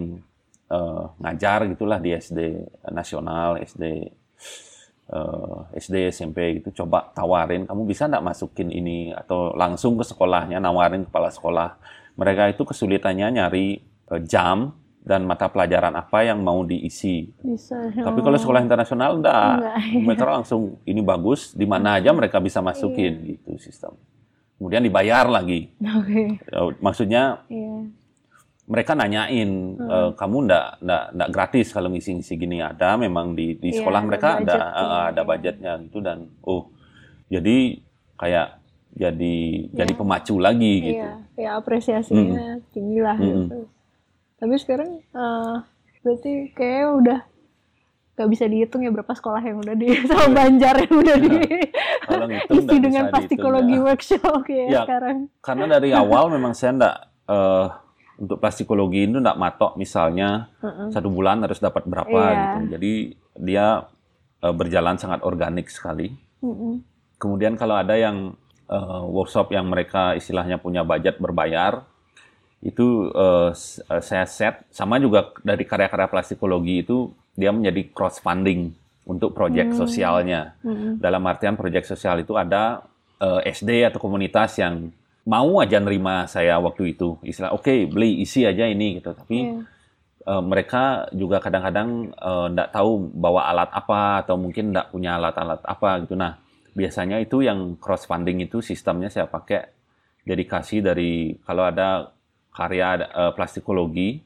eh, 0.67 1.03
ngajar 1.23 1.71
gitulah 1.71 2.03
di 2.03 2.11
SD 2.15 2.67
nasional, 2.91 3.63
SD 3.63 3.83
eh, 5.07 5.57
SD 5.79 6.11
SMP 6.11 6.59
gitu 6.59 6.83
coba 6.83 7.11
tawarin 7.15 7.63
kamu 7.63 7.87
bisa 7.87 8.11
nggak 8.11 8.23
masukin 8.27 8.69
ini 8.75 9.15
atau 9.15 9.55
langsung 9.55 9.95
ke 9.95 10.03
sekolahnya 10.03 10.59
nawarin 10.59 11.07
kepala 11.07 11.31
sekolah 11.31 11.79
mereka 12.17 12.49
itu 12.49 12.61
kesulitannya 12.61 13.27
nyari 13.31 13.79
eh, 13.79 14.21
jam 14.25 14.73
dan 14.99 15.23
mata 15.23 15.47
pelajaran 15.47 15.95
apa 15.95 16.19
yang 16.21 16.43
mau 16.43 16.59
diisi 16.61 17.31
Bisa. 17.39 17.79
tapi 17.95 18.19
kalau 18.19 18.35
sekolah 18.35 18.59
internasional 18.59 19.15
enggak 19.15 19.55
Enggak. 19.55 20.03
mereka 20.03 20.23
langsung 20.27 20.61
ini 20.83 20.99
bagus 20.99 21.55
di 21.55 21.63
mana 21.63 21.95
aja 21.95 22.11
mereka 22.11 22.43
bisa 22.43 22.59
masukin 22.59 23.15
gitu 23.25 23.55
sistem 23.55 23.95
kemudian 24.57 24.83
dibayar 24.83 25.23
lagi 25.25 25.71
Oke. 25.79 26.35
Eh, 26.35 26.69
maksudnya 26.81 27.39
Iya. 27.47 27.87
mereka 28.67 28.91
nanyain 28.93 29.47
Hmm. 29.79 29.87
"Eh, 29.87 30.09
kamu 30.11 30.37
ndak 30.43 30.65
ndak 30.83 31.03
ndak 31.15 31.29
gratis 31.31 31.71
kalau 31.71 31.87
ngisi-ngisi 31.87 32.35
gini 32.35 32.59
ada 32.59 32.99
memang 32.99 33.31
di 33.31 33.55
di 33.55 33.71
Iya, 33.71 33.79
sekolah 33.79 34.01
ada 34.03 34.07
mereka 34.11 34.27
ada 34.43 34.55
ada 35.07 35.21
iya. 35.23 35.23
budgetnya 35.23 35.73
gitu 35.87 36.03
dan 36.03 36.27
oh 36.43 36.67
jadi 37.31 37.79
kayak 38.19 38.47
jadi 38.91 39.35
jadi 39.69 39.91
Iya. 39.91 39.99
pemacu 39.99 40.35
lagi 40.37 40.73
gitu 40.81 41.01
Iya, 41.01 41.11
ya 41.35 41.49
apresiasinya 41.55 42.61
tinggi 42.69 42.99
lah 42.99 43.15
Mm-mm. 43.15 43.45
gitu. 43.45 43.59
Tapi 44.37 44.53
sekarang 44.55 44.89
eh, 45.01 45.55
berarti 45.99 46.31
kayak 46.51 46.87
udah 46.95 47.19
gak 48.13 48.29
bisa 48.29 48.45
dihitung 48.45 48.81
ya 48.81 48.89
berapa 48.89 49.11
sekolah 49.11 49.39
yang 49.39 49.59
udah 49.59 49.75
di 49.75 49.87
sama 50.09 50.27
Banjar 50.31 50.75
yang 50.79 50.93
udah 50.95 51.17
di 51.19 51.29
ngitung 52.07 52.57
isi 52.59 52.77
dengan 52.79 53.03
plastikologi 53.07 53.65
dihitung, 53.67 53.77
ya. 53.77 53.87
workshop 53.87 54.41
ya, 54.47 54.65
Ya. 54.67 54.81
sekarang. 54.83 55.17
karena 55.39 55.65
dari 55.69 55.89
awal 55.91 56.29
memang 56.29 56.51
saya 56.51 56.71
ndak 56.73 56.95
eh, 57.27 57.65
untuk 58.17 58.37
plastikologi 58.37 59.05
itu 59.05 59.19
ndak 59.19 59.37
matok 59.37 59.75
misalnya 59.75 60.49
Heeh. 60.57 60.89
satu 60.89 61.07
bulan 61.07 61.37
harus 61.39 61.59
dapat 61.59 61.85
berapa 61.85 62.09
Iya. 62.09 62.33
gitu 62.33 62.57
jadi 62.73 62.91
dia 63.37 63.67
eh, 64.39 64.53
berjalan 64.55 64.95
sangat 64.95 65.21
organik 65.21 65.67
sekali 65.67 66.13
Mm-mm. 66.39 66.81
Kemudian 67.17 67.53
kalau 67.53 67.73
ada 67.73 67.93
yang 67.93 68.37
eh, 68.67 69.03
workshop 69.07 69.51
yang 69.51 69.67
mereka 69.67 70.13
istilahnya 70.13 70.57
punya 70.57 70.83
budget 70.83 71.17
berbayar, 71.17 71.83
itu 72.59 73.09
eh, 73.09 73.49
saya 74.01 74.25
set 74.25 74.65
sama 74.69 74.97
juga 74.97 75.29
dari 75.41 75.63
karya-karya 75.63 76.07
plastikologi 76.07 76.81
itu 76.81 77.09
dia 77.37 77.53
menjadi 77.53 77.85
cross 77.93 78.17
funding 78.17 78.73
untuk 79.05 79.31
proyek 79.31 79.71
Hmm. 79.71 79.77
sosialnya. 79.77 80.41
Mm-mm. 80.65 80.97
Dalam 80.99 81.21
artian 81.23 81.55
proyek 81.55 81.85
sosial 81.85 82.19
itu 82.19 82.33
ada 82.33 82.81
eh, 83.17 83.49
SD 83.49 83.87
atau 83.87 83.97
komunitas 83.97 84.57
yang 84.57 84.89
mau 85.23 85.59
aja 85.59 85.77
nerima 85.77 86.23
saya 86.25 86.55
waktu 86.57 86.95
itu. 86.95 87.17
Istilah 87.21 87.51
oke 87.51 87.87
beli 87.87 88.21
isi 88.21 88.43
aja 88.43 88.65
ini 88.65 88.99
gitu. 88.99 89.13
Tapi 89.13 89.37
Iya. 89.43 89.63
eh, 90.27 90.43
mereka 90.43 91.07
juga 91.13 91.39
kadang-kadang 91.39 92.11
tidak 92.51 92.69
tahu 92.69 92.91
bawa 93.15 93.47
alat 93.47 93.69
apa 93.71 94.21
atau 94.21 94.35
mungkin 94.35 94.69
tidak 94.75 94.91
punya 94.91 95.15
alat-alat 95.15 95.61
apa 95.63 95.89
gitu. 96.03 96.19
Nah, 96.19 96.35
biasanya 96.77 97.17
itu 97.17 97.41
yang 97.41 97.73
cross 97.81 98.05
funding 98.05 98.45
itu 98.45 98.61
sistemnya 98.61 99.09
saya 99.09 99.25
pakai 99.25 99.73
dedikasi 100.21 100.85
dari 100.85 101.33
kalau 101.41 101.65
ada 101.65 102.13
karya 102.53 103.01
eh, 103.01 103.31
plastikologi 103.33 104.21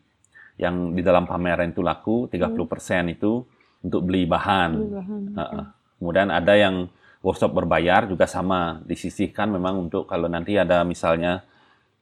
yang 0.60 0.92
di 0.92 1.02
dalam 1.02 1.24
pameran 1.24 1.72
itu 1.72 1.80
laku 1.80 2.28
30% 2.28 3.16
itu 3.16 3.42
untuk 3.82 4.02
beli 4.04 4.28
bahan. 4.28 4.72
Beli 4.78 4.92
bahan. 4.94 5.22
Heeh. 5.40 5.66
Kemudian 5.98 6.28
ada 6.30 6.54
yang 6.54 6.76
workshop 7.22 7.54
berbayar 7.54 8.06
juga 8.10 8.26
sama 8.26 8.82
disisihkan 8.86 9.50
memang 9.54 9.90
untuk 9.90 10.10
kalau 10.10 10.26
nanti 10.26 10.58
ada 10.58 10.82
misalnya 10.82 11.46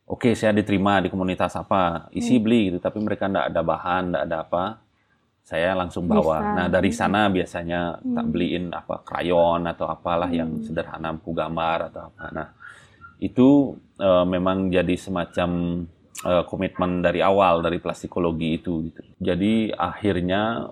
oke 0.08 0.32
saya 0.34 0.56
diterima 0.56 1.04
di 1.04 1.12
komunitas 1.12 1.54
apa 1.60 2.08
isi 2.16 2.40
beli 2.40 2.72
gitu 2.72 2.80
tapi 2.80 3.04
mereka 3.04 3.28
enggak 3.28 3.52
ada 3.52 3.62
bahan 3.62 4.04
enggak 4.10 4.24
ada 4.24 4.38
apa 4.48 4.64
saya 5.50 5.74
langsung 5.74 6.06
bawa 6.06 6.38
Bisa. 6.38 6.54
nah 6.54 6.68
dari 6.70 6.92
sana 6.94 7.26
biasanya 7.28 7.98
tak 7.98 8.22
Hmm. 8.22 8.30
beliin 8.30 8.66
apa 8.70 9.02
krayon 9.02 9.66
atau 9.66 9.90
apalah 9.90 10.30
yang 10.30 10.54
Hmm. 10.54 10.62
sederhana 10.62 11.10
buku 11.18 11.34
gambar 11.34 11.90
atau 11.90 12.02
apa 12.06 12.26
nah 12.30 12.48
itu 13.18 13.74
eh, 13.98 14.26
memang 14.26 14.70
jadi 14.70 14.94
semacam 14.96 15.50
eh, 16.22 16.44
komitmen 16.46 17.02
dari 17.02 17.20
awal 17.20 17.60
dari 17.60 17.82
plastikologi 17.82 18.62
itu 18.62 18.74
gitu 18.86 19.02
jadi 19.18 19.74
akhirnya 19.74 20.70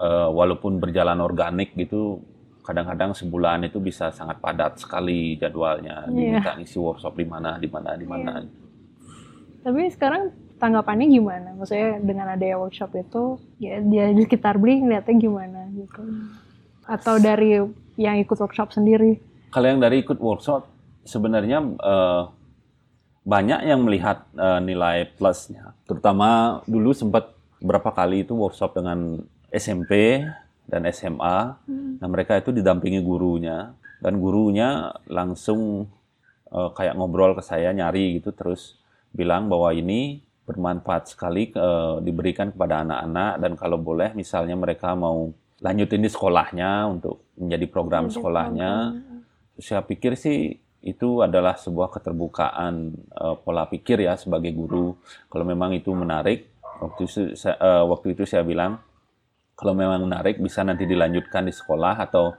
eh, 0.00 0.28
walaupun 0.32 0.80
berjalan 0.80 1.20
organik 1.20 1.76
gitu 1.76 2.24
kadang-kadang 2.60 3.12
sebulan 3.12 3.66
itu 3.66 3.76
bisa 3.78 4.08
sangat 4.10 4.40
padat 4.40 4.80
sekali 4.80 5.36
jadwalnya 5.36 6.06
Iya. 6.06 6.40
diminta 6.40 6.56
ngisi 6.56 6.78
workshop 6.78 7.14
di 7.14 7.26
mana 7.26 7.60
di 7.60 7.68
mana 7.68 7.90
di 7.94 8.06
mana 8.06 8.32
Tapi 9.60 9.92
sekarang 9.92 10.32
tanggapannya 10.60 11.08
gimana? 11.08 11.56
Maksudnya 11.56 11.98
dengan 12.04 12.36
adanya 12.36 12.60
workshop 12.60 12.92
itu, 13.00 13.40
ya 13.56 13.80
dia 13.80 14.12
di 14.12 14.28
sekitar 14.28 14.60
beli 14.60 14.84
ngeliatnya 14.84 15.16
gimana 15.16 15.60
gitu? 15.72 16.00
Atau 16.84 17.16
dari 17.16 17.64
yang 17.96 18.20
ikut 18.20 18.36
workshop 18.36 18.76
sendiri? 18.76 19.30
kalau 19.50 19.66
yang 19.66 19.82
dari 19.82 20.00
ikut 20.00 20.16
workshop 20.22 20.70
sebenarnya 21.02 21.58
eh, 21.60 22.22
banyak 23.26 23.60
yang 23.66 23.82
melihat 23.84 24.24
eh, 24.38 24.60
nilai 24.62 25.10
plusnya 25.18 25.74
terutama 25.84 26.62
dulu 26.64 26.94
sempat 26.94 27.34
berapa 27.60 27.90
kali 27.92 28.24
itu 28.24 28.32
workshop 28.32 28.78
dengan 28.78 29.20
SMP 29.50 30.24
dan 30.70 30.86
SMA 30.94 31.58
Hmm. 31.66 31.98
Nah, 31.98 32.08
mereka 32.08 32.38
itu 32.38 32.54
didampingi 32.54 33.02
gurunya 33.02 33.74
dan 34.00 34.22
gurunya 34.22 34.94
langsung 35.10 35.90
eh, 36.48 36.70
kayak 36.78 36.96
ngobrol 36.96 37.34
ke 37.36 37.42
saya 37.42 37.74
nyari 37.74 38.22
gitu 38.22 38.30
terus 38.32 38.78
bilang 39.10 39.50
bahwa 39.50 39.74
ini 39.74 40.22
bermanfaat 40.50 41.14
sekali 41.14 41.54
eh, 41.54 41.96
diberikan 42.02 42.50
kepada 42.50 42.82
anak-anak 42.82 43.32
dan 43.38 43.52
kalau 43.54 43.78
boleh 43.78 44.10
misalnya 44.18 44.58
mereka 44.58 44.98
mau 44.98 45.30
lanjutin 45.62 46.02
di 46.02 46.10
sekolahnya 46.10 46.90
untuk 46.90 47.30
menjadi 47.38 47.66
program 47.70 48.10
Jadi 48.10 48.14
sekolahnya 48.18 48.70
program. 48.90 49.22
saya 49.62 49.82
pikir 49.86 50.12
sih 50.18 50.58
itu 50.80 51.20
adalah 51.20 51.54
sebuah 51.60 51.92
keterbukaan 51.92 52.74
eh, 52.96 53.36
pola 53.44 53.68
pikir 53.68 54.02
ya 54.02 54.16
sebagai 54.16 54.50
guru. 54.50 54.96
Kalau 55.28 55.44
memang 55.44 55.76
itu 55.76 55.92
menarik, 55.92 56.48
waktu 56.80 57.00
itu 57.06 57.36
saya, 57.36 57.56
eh, 57.60 57.84
waktu 57.84 58.16
itu 58.16 58.24
saya 58.24 58.42
bilang 58.42 58.80
kalau 59.52 59.76
memang 59.76 60.08
menarik 60.08 60.40
bisa 60.40 60.64
nanti 60.64 60.88
dilanjutkan 60.88 61.44
di 61.44 61.52
sekolah 61.52 62.00
atau 62.00 62.32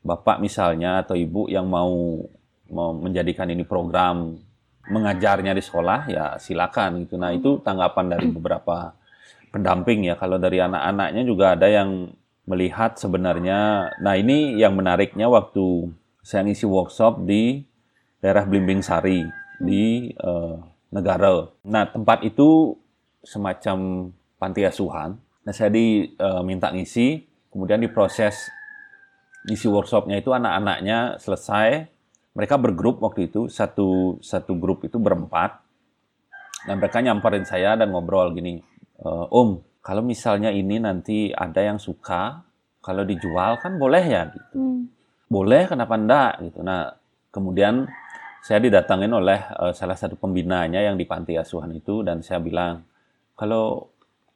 bapak 0.00 0.40
misalnya 0.40 1.04
atau 1.04 1.12
ibu 1.12 1.48
yang 1.52 1.68
mau 1.68 2.24
mau 2.72 2.96
menjadikan 2.96 3.52
ini 3.52 3.68
program 3.68 4.40
mengajarnya 4.90 5.56
di 5.56 5.62
sekolah 5.64 6.00
ya 6.10 6.24
silakan 6.36 7.04
gitu. 7.06 7.16
Nah 7.16 7.32
itu 7.32 7.60
tanggapan 7.64 8.16
dari 8.16 8.26
beberapa 8.28 8.92
pendamping 9.54 10.08
ya. 10.08 10.14
Kalau 10.18 10.36
dari 10.36 10.60
anak-anaknya 10.60 11.22
juga 11.24 11.54
ada 11.56 11.70
yang 11.70 12.12
melihat 12.44 13.00
sebenarnya. 13.00 13.90
Nah 14.00 14.14
ini 14.18 14.58
yang 14.60 14.76
menariknya 14.76 15.30
waktu 15.30 15.88
saya 16.20 16.44
ngisi 16.44 16.68
workshop 16.68 17.24
di 17.24 17.64
daerah 18.20 18.44
Blimbing 18.44 18.84
Sari 18.84 19.24
di 19.60 20.12
eh, 20.12 20.56
Negara. 20.92 21.48
Nah 21.66 21.84
tempat 21.90 22.22
itu 22.22 22.78
semacam 23.24 24.10
panti 24.36 24.62
asuhan. 24.62 25.16
Nah 25.44 25.52
saya 25.52 25.72
diminta 25.72 26.72
ngisi, 26.72 27.24
kemudian 27.52 27.80
diproses 27.80 28.48
ngisi 29.44 29.68
workshopnya 29.68 30.20
itu 30.20 30.32
anak-anaknya 30.32 31.20
selesai. 31.20 31.93
Mereka 32.34 32.58
bergrup 32.58 32.98
waktu 32.98 33.30
itu 33.30 33.46
satu 33.46 34.18
satu 34.18 34.52
grup 34.54 34.82
itu 34.82 34.98
berempat. 34.98 35.62
Dan 36.64 36.80
mereka 36.80 36.98
nyamperin 36.98 37.44
saya 37.44 37.76
dan 37.76 37.92
ngobrol 37.92 38.32
gini, 38.32 38.58
"E, 38.96 39.08
Om, 39.30 39.60
kalau 39.84 40.00
misalnya 40.00 40.48
ini 40.48 40.80
nanti 40.80 41.28
ada 41.28 41.60
yang 41.60 41.76
suka, 41.76 42.40
kalau 42.80 43.04
dijual 43.04 43.60
kan 43.60 43.76
boleh 43.76 44.02
ya? 44.02 44.22
Gitu 44.28 44.56
Hmm. 44.56 44.88
boleh 45.24 45.66
kenapa 45.66 45.94
enggak 45.96 46.32
gitu 46.42 46.60
nah 46.62 46.94
kemudian 47.32 47.88
saya 48.38 48.60
didatangin 48.60 49.10
oleh 49.10 49.40
eh, 49.40 49.72
salah 49.72 49.96
satu 49.96 50.14
pembinanya 50.14 50.78
yang 50.78 50.94
di 50.94 51.02
panti 51.04 51.34
asuhan 51.34 51.72
itu 51.74 52.04
dan 52.04 52.20
saya 52.20 52.38
bilang 52.38 52.84
kalau 53.34 53.88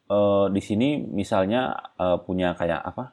eh, 0.09 0.45
di 0.51 0.59
sini 0.59 0.99
misalnya 0.99 1.71
eh, 1.95 2.17
punya 2.19 2.51
kayak 2.51 2.81
apa 2.83 3.03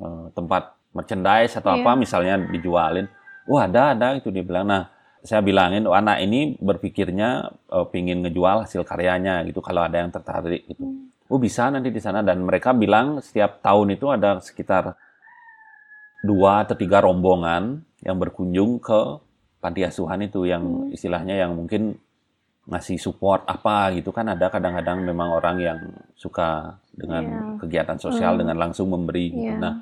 eh, 0.00 0.24
tempat 0.32 0.62
merchandise 0.94 1.58
atau 1.60 1.76
Iya. 1.76 1.82
apa 1.82 1.90
misalnya 1.98 2.34
dijualin 2.40 3.04
oh 3.46 3.58
ada 3.58 3.94
ada 3.94 4.14
itu 4.14 4.28
dia 4.30 4.42
bilang 4.42 4.66
nah 4.66 4.90
saya 5.26 5.42
bilangin 5.42 5.82
oh, 5.86 5.94
anak 5.94 6.22
ini 6.22 6.54
berpikirnya 6.58 7.28
eh, 7.50 7.86
pingin 7.90 8.22
ngejual 8.22 8.62
hasil 8.66 8.82
karyanya 8.86 9.42
gitu 9.46 9.58
kalau 9.58 9.82
ada 9.82 10.02
yang 10.02 10.10
tertarik 10.10 10.66
gitu 10.66 10.82
Hmm. 10.82 11.10
oh 11.26 11.38
bisa 11.42 11.66
nanti 11.70 11.90
di 11.90 11.98
sana 11.98 12.22
dan 12.22 12.42
mereka 12.42 12.70
bilang 12.70 13.18
setiap 13.18 13.58
tahun 13.58 13.98
itu 13.98 14.06
ada 14.06 14.38
sekitar 14.38 14.94
dua 16.22 16.66
atau 16.66 16.74
tiga 16.74 17.02
rombongan 17.02 17.82
yang 18.02 18.16
berkunjung 18.18 18.82
ke 18.82 19.00
panti 19.58 19.82
asuhan 19.82 20.26
itu 20.26 20.46
yang 20.46 20.62
Hmm. 20.62 20.94
istilahnya 20.94 21.34
yang 21.38 21.54
mungkin 21.54 21.98
ngasih 22.66 22.98
support 22.98 23.46
apa 23.46 23.94
gitu 23.94 24.10
kan 24.10 24.26
ada 24.26 24.50
kadang-kadang 24.50 25.06
memang 25.06 25.30
orang 25.30 25.56
yang 25.62 25.78
suka 26.18 26.74
dengan 26.90 27.22
Iya. 27.22 27.42
kegiatan 27.62 27.98
sosial 27.98 28.34
Hmm. 28.34 28.40
dengan 28.42 28.56
langsung 28.58 28.90
memberi 28.90 29.30
gitu. 29.30 29.54
Iya. 29.54 29.62
Nah, 29.62 29.74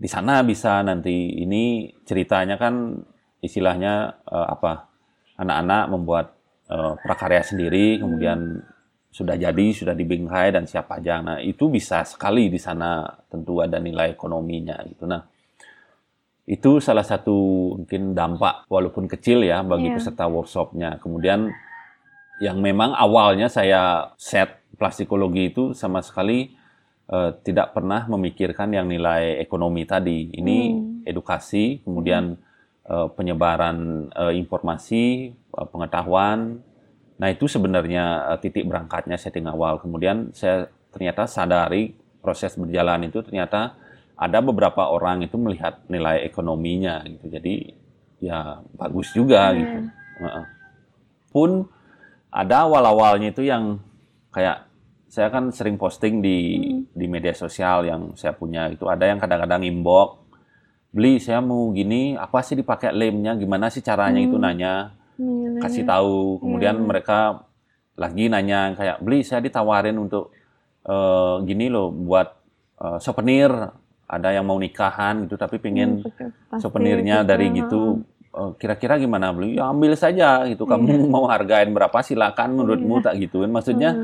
di 0.00 0.08
sana 0.08 0.40
bisa 0.40 0.80
nanti 0.80 1.44
ini 1.44 1.92
ceritanya 2.08 2.56
kan 2.56 2.96
istilahnya 3.44 4.24
uh, 4.24 4.48
apa 4.48 4.88
anak-anak 5.36 5.84
membuat 5.92 6.26
uh, 6.72 6.96
prakarya 6.96 7.44
sendiri 7.44 8.00
kemudian 8.00 8.64
sudah 9.10 9.36
jadi 9.36 9.66
sudah 9.76 9.92
dibingkai 9.92 10.56
dan 10.56 10.64
siapa 10.64 11.02
aja 11.02 11.20
nah 11.20 11.36
itu 11.36 11.68
bisa 11.68 12.06
sekali 12.08 12.48
di 12.48 12.56
sana 12.56 13.04
tentu 13.28 13.60
ada 13.60 13.76
nilai 13.82 14.14
ekonominya 14.14 14.80
gitu. 14.86 15.04
Nah 15.04 15.20
itu 16.46 16.78
salah 16.78 17.04
satu 17.04 17.36
mungkin 17.78 18.14
dampak 18.14 18.70
walaupun 18.70 19.10
kecil 19.10 19.42
ya 19.42 19.66
bagi 19.66 19.90
yeah. 19.90 19.98
peserta 19.98 20.30
workshopnya. 20.30 21.02
Kemudian 21.02 21.50
yang 22.40 22.62
memang 22.62 22.94
awalnya 22.94 23.50
saya 23.50 24.14
set 24.16 24.62
plastikologi 24.78 25.52
itu 25.52 25.76
sama 25.76 26.00
sekali 26.00 26.54
uh, 27.10 27.30
tidak 27.42 27.74
pernah 27.74 28.06
memikirkan 28.06 28.70
yang 28.70 28.86
nilai 28.86 29.42
ekonomi 29.42 29.82
tadi. 29.84 30.30
Ini 30.30 30.56
hmm. 30.70 31.10
edukasi, 31.10 31.82
kemudian 31.82 32.38
uh, 32.86 33.10
penyebaran 33.10 34.08
uh, 34.14 34.32
informasi, 34.32 35.34
uh, 35.52 35.66
pengetahuan. 35.66 36.62
Nah 37.20 37.28
itu 37.28 37.50
sebenarnya 37.50 38.32
uh, 38.32 38.38
titik 38.38 38.64
berangkatnya 38.64 39.18
setting 39.18 39.50
awal. 39.50 39.82
Kemudian 39.82 40.30
saya 40.32 40.70
ternyata 40.94 41.26
sadari 41.26 41.98
proses 42.22 42.54
berjalan 42.54 43.10
itu 43.10 43.20
ternyata 43.26 43.74
ada 44.20 44.38
beberapa 44.44 44.86
orang 44.92 45.24
itu 45.24 45.36
melihat 45.40 45.82
nilai 45.90 46.22
ekonominya 46.24 47.02
gitu. 47.08 47.26
Jadi 47.26 47.54
ya 48.22 48.62
bagus 48.78 49.10
juga 49.12 49.50
hmm. 49.50 49.56
gitu. 49.58 49.78
Uh, 50.20 50.46
pun 51.30 51.50
ada 52.30 52.62
awal-awalnya 52.68 53.34
itu 53.34 53.42
yang 53.42 53.82
kayak 54.30 54.70
saya 55.10 55.26
kan 55.28 55.50
sering 55.50 55.74
posting 55.74 56.22
di. 56.22 56.38
Di 57.00 57.08
media 57.08 57.32
sosial 57.32 57.88
yang 57.88 58.12
saya 58.12 58.36
punya 58.36 58.68
itu. 58.68 58.84
Ada 58.84 59.08
yang 59.08 59.16
kadang-kadang 59.16 59.64
inbox 59.64 60.20
beli 60.90 61.22
saya 61.22 61.38
mau 61.38 61.70
gini 61.70 62.18
apa 62.18 62.42
sih 62.42 62.58
dipakai 62.58 62.90
lemnya? 62.92 63.38
Gimana 63.38 63.70
sih 63.70 63.80
caranya? 63.80 64.20
Hmm. 64.20 64.28
itu 64.28 64.36
nanya 64.36 64.72
hmm, 65.16 65.62
kasih 65.62 65.86
tahu. 65.86 66.42
Kemudian 66.42 66.76
hmm. 66.76 66.86
mereka 66.86 67.18
lagi 67.96 68.26
nanya 68.26 68.74
kayak 68.74 68.96
beli 69.00 69.22
saya 69.22 69.40
ditawarin 69.40 69.96
untuk 69.96 70.34
uh, 70.86 71.40
gini 71.46 71.70
loh 71.70 71.88
buat 71.88 72.28
uh, 72.82 72.98
souvenir. 73.00 73.50
Ada 74.10 74.34
yang 74.34 74.42
mau 74.42 74.58
nikahan 74.58 75.22
gitu 75.22 75.38
tapi 75.38 75.62
pengen 75.62 76.02
hmm, 76.02 76.58
souvenirnya 76.58 77.22
dari 77.22 77.46
gitu. 77.54 78.02
eh, 78.34 78.50
kira-kira 78.58 78.98
gimana? 78.98 79.30
Beli 79.30 79.54
ya 79.54 79.70
ambil 79.70 79.94
saja 79.94 80.42
gitu. 80.50 80.66
Kamu 80.66 81.06
hmm. 81.06 81.10
mau 81.14 81.30
hargain 81.30 81.70
berapa 81.70 81.94
silakan 82.02 82.58
menurutmu 82.58 82.98
hmm. 82.98 83.04
tak 83.06 83.14
gituin. 83.22 83.54
Maksudnya 83.54 83.94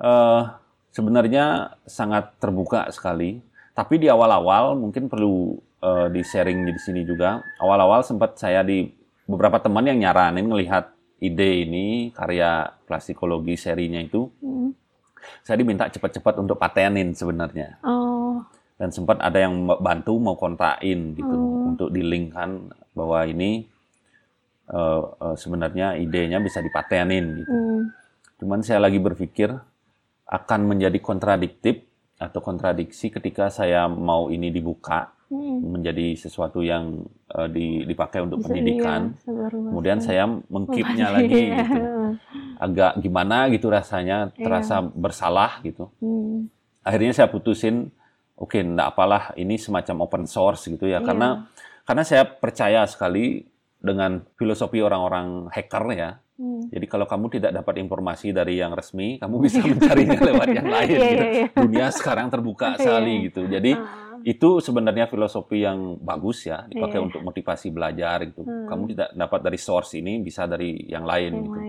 uh, 0.00 0.59
sebenarnya 0.90 1.74
sangat 1.86 2.36
terbuka 2.42 2.90
sekali. 2.90 3.40
Tapi 3.74 4.02
di 4.02 4.08
awal-awal 4.10 4.76
mungkin 4.76 5.06
perlu 5.08 5.56
uh, 5.80 6.06
di 6.10 6.20
sharing 6.20 6.66
di 6.66 6.74
sini 6.76 7.06
juga. 7.06 7.40
Awal-awal 7.62 8.04
sempat 8.04 8.36
saya 8.36 8.60
di 8.60 8.90
beberapa 9.24 9.62
teman 9.62 9.86
yang 9.86 9.98
nyaranin 10.02 10.46
melihat 10.46 10.90
ide 11.22 11.64
ini 11.64 12.10
karya 12.12 12.74
plastikologi 12.84 13.54
serinya 13.54 14.02
itu. 14.02 14.28
Hmm. 14.42 14.74
Saya 15.44 15.60
diminta 15.60 15.86
cepat-cepat 15.86 16.40
untuk 16.42 16.58
patenin 16.58 17.14
sebenarnya. 17.14 17.78
Oh. 17.86 18.42
Dan 18.80 18.88
sempat 18.90 19.20
ada 19.20 19.36
yang 19.36 19.68
bantu 19.80 20.16
mau 20.16 20.34
kontain 20.34 21.12
gitu 21.12 21.36
oh. 21.36 21.70
untuk 21.70 21.88
dilingkan 21.92 22.72
bahwa 22.96 23.22
ini 23.28 23.68
uh, 24.72 25.04
uh, 25.20 25.36
sebenarnya 25.36 26.00
idenya 26.00 26.40
bisa 26.42 26.58
dipatenin 26.64 27.44
gitu. 27.44 27.52
Hmm. 27.54 27.82
Cuman 28.40 28.60
saya 28.64 28.80
lagi 28.80 28.96
berpikir 28.96 29.52
akan 30.30 30.60
menjadi 30.70 30.98
kontradiktif 31.02 31.82
atau 32.20 32.38
kontradiksi 32.38 33.10
ketika 33.10 33.50
saya 33.50 33.90
mau 33.90 34.30
ini 34.30 34.54
dibuka 34.54 35.10
hmm. 35.32 35.58
menjadi 35.74 36.14
sesuatu 36.14 36.60
yang 36.60 37.02
uh, 37.34 37.48
di, 37.50 37.82
dipakai 37.82 38.22
untuk 38.22 38.44
Bisa 38.44 38.46
pendidikan. 38.50 39.16
Iya, 39.24 39.48
Kemudian 39.50 39.98
saya 39.98 40.24
mengkipnya 40.28 41.06
lagi 41.10 41.42
iya. 41.50 41.56
gitu. 41.66 41.82
Agak 42.60 42.92
gimana 43.00 43.48
gitu 43.48 43.66
rasanya, 43.72 44.30
iya. 44.36 44.44
terasa 44.44 44.84
bersalah 44.84 45.58
gitu. 45.64 45.88
Hmm. 45.98 46.46
Akhirnya 46.86 47.16
saya 47.16 47.28
putusin 47.32 47.88
oke, 48.36 48.52
okay, 48.54 48.62
enggak 48.62 48.92
apalah 48.92 49.32
ini 49.34 49.56
semacam 49.56 50.04
open 50.04 50.24
source 50.28 50.68
gitu 50.68 50.86
ya. 50.86 51.00
Iya. 51.00 51.06
Karena 51.06 51.28
karena 51.88 52.02
saya 52.04 52.22
percaya 52.28 52.84
sekali 52.86 53.48
dengan 53.80 54.22
filosofi 54.36 54.84
orang-orang 54.84 55.48
hacker 55.48 55.84
ya 55.96 56.10
Hmm. 56.40 56.72
Jadi 56.72 56.86
kalau 56.88 57.04
kamu 57.04 57.36
tidak 57.36 57.52
dapat 57.52 57.84
informasi 57.84 58.32
dari 58.32 58.56
yang 58.56 58.72
resmi, 58.72 59.20
kamu 59.20 59.36
bisa 59.44 59.60
mencarinya 59.60 60.16
lewat 60.16 60.48
yang 60.56 60.68
lain. 60.72 60.88
yeah, 60.88 61.04
gitu. 61.04 61.20
yeah, 61.20 61.32
yeah. 61.36 61.48
Dunia 61.52 61.86
sekarang 61.92 62.32
terbuka 62.32 62.74
sekali 62.80 63.28
gitu. 63.28 63.44
Jadi 63.44 63.76
uh. 63.76 64.24
itu 64.24 64.64
sebenarnya 64.64 65.04
filosofi 65.12 65.68
yang 65.68 66.00
bagus 66.00 66.48
ya, 66.48 66.64
dipakai 66.64 66.96
yeah. 66.96 67.06
untuk 67.12 67.20
motivasi 67.20 67.68
belajar 67.68 68.24
gitu. 68.24 68.40
Hmm. 68.40 68.64
Kamu 68.64 68.82
tidak 68.96 69.08
dapat 69.12 69.40
dari 69.44 69.58
source 69.60 70.00
ini, 70.00 70.24
bisa 70.24 70.48
dari 70.48 70.88
yang 70.88 71.04
lain 71.04 71.30
yang 71.36 71.44
gitu. 71.44 71.60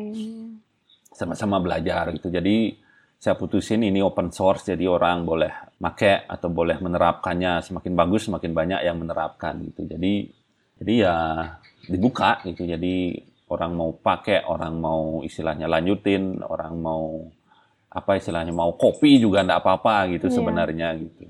Sama-sama 1.12 1.60
belajar 1.60 2.16
gitu. 2.16 2.32
Jadi 2.32 2.80
saya 3.20 3.36
putusin 3.36 3.84
ini 3.84 4.00
open 4.00 4.32
source, 4.32 4.72
jadi 4.72 4.88
orang 4.88 5.28
boleh 5.28 5.52
make 5.84 6.32
atau 6.32 6.48
boleh 6.48 6.80
menerapkannya. 6.80 7.60
Semakin 7.60 7.92
bagus, 7.92 8.32
semakin 8.32 8.56
banyak 8.56 8.88
yang 8.88 8.96
menerapkan 8.96 9.60
gitu. 9.68 9.84
Jadi 9.84 10.32
jadi 10.82 10.94
ya 11.06 11.18
dibuka 11.86 12.42
gitu. 12.42 12.66
Jadi 12.66 13.14
orang 13.54 13.78
mau 13.78 13.94
pakai, 13.94 14.50
orang 14.50 14.82
mau 14.82 15.22
istilahnya 15.22 15.70
lanjutin, 15.70 16.42
orang 16.42 16.74
mau 16.82 17.30
apa 17.86 18.18
istilahnya 18.18 18.50
mau 18.50 18.74
kopi 18.74 19.22
juga 19.22 19.46
enggak 19.46 19.62
apa-apa 19.62 20.10
gitu 20.18 20.26
yeah. 20.26 20.36
sebenarnya 20.42 20.90
gitu. 20.98 21.30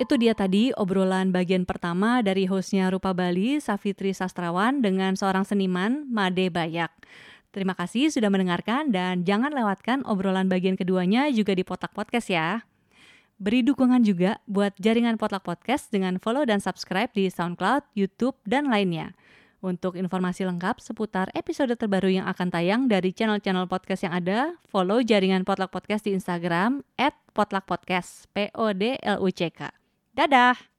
Itu 0.00 0.18
dia 0.18 0.32
tadi 0.32 0.72
obrolan 0.74 1.30
bagian 1.36 1.68
pertama 1.68 2.24
dari 2.24 2.48
hostnya 2.48 2.88
Rupa 2.88 3.12
Bali, 3.12 3.60
Safitri 3.60 4.16
Sastrawan 4.16 4.80
dengan 4.80 5.14
seorang 5.14 5.44
seniman, 5.44 6.08
Made 6.08 6.48
Bayak. 6.48 6.90
Terima 7.50 7.74
kasih 7.74 8.14
sudah 8.14 8.30
mendengarkan 8.30 8.94
dan 8.94 9.26
jangan 9.26 9.50
lewatkan 9.50 10.06
obrolan 10.06 10.46
bagian 10.46 10.78
keduanya 10.78 11.26
juga 11.34 11.50
di 11.50 11.66
Potak 11.66 11.90
Podcast 11.90 12.30
ya. 12.30 12.62
Beri 13.42 13.66
dukungan 13.66 14.06
juga 14.06 14.38
buat 14.46 14.76
jaringan 14.78 15.18
Potak 15.18 15.42
Podcast 15.42 15.90
dengan 15.90 16.22
follow 16.22 16.46
dan 16.46 16.62
subscribe 16.62 17.10
di 17.10 17.26
SoundCloud, 17.26 17.90
YouTube, 17.98 18.38
dan 18.46 18.70
lainnya. 18.70 19.18
Untuk 19.60 19.98
informasi 19.98 20.46
lengkap 20.48 20.80
seputar 20.80 21.28
episode 21.36 21.74
terbaru 21.76 22.08
yang 22.08 22.24
akan 22.30 22.48
tayang 22.48 22.88
dari 22.88 23.12
channel-channel 23.12 23.68
podcast 23.68 24.08
yang 24.08 24.16
ada, 24.16 24.56
follow 24.70 25.04
jaringan 25.04 25.44
Potluck 25.44 25.74
Podcast 25.74 26.08
di 26.08 26.16
Instagram 26.16 26.80
@potluckpodcast, 27.36 28.30
P 28.32 28.48
O 28.56 28.72
D 28.72 28.96
L 29.04 29.20
U 29.20 29.28
C 29.28 29.52
K. 29.52 29.68
Dadah. 30.16 30.69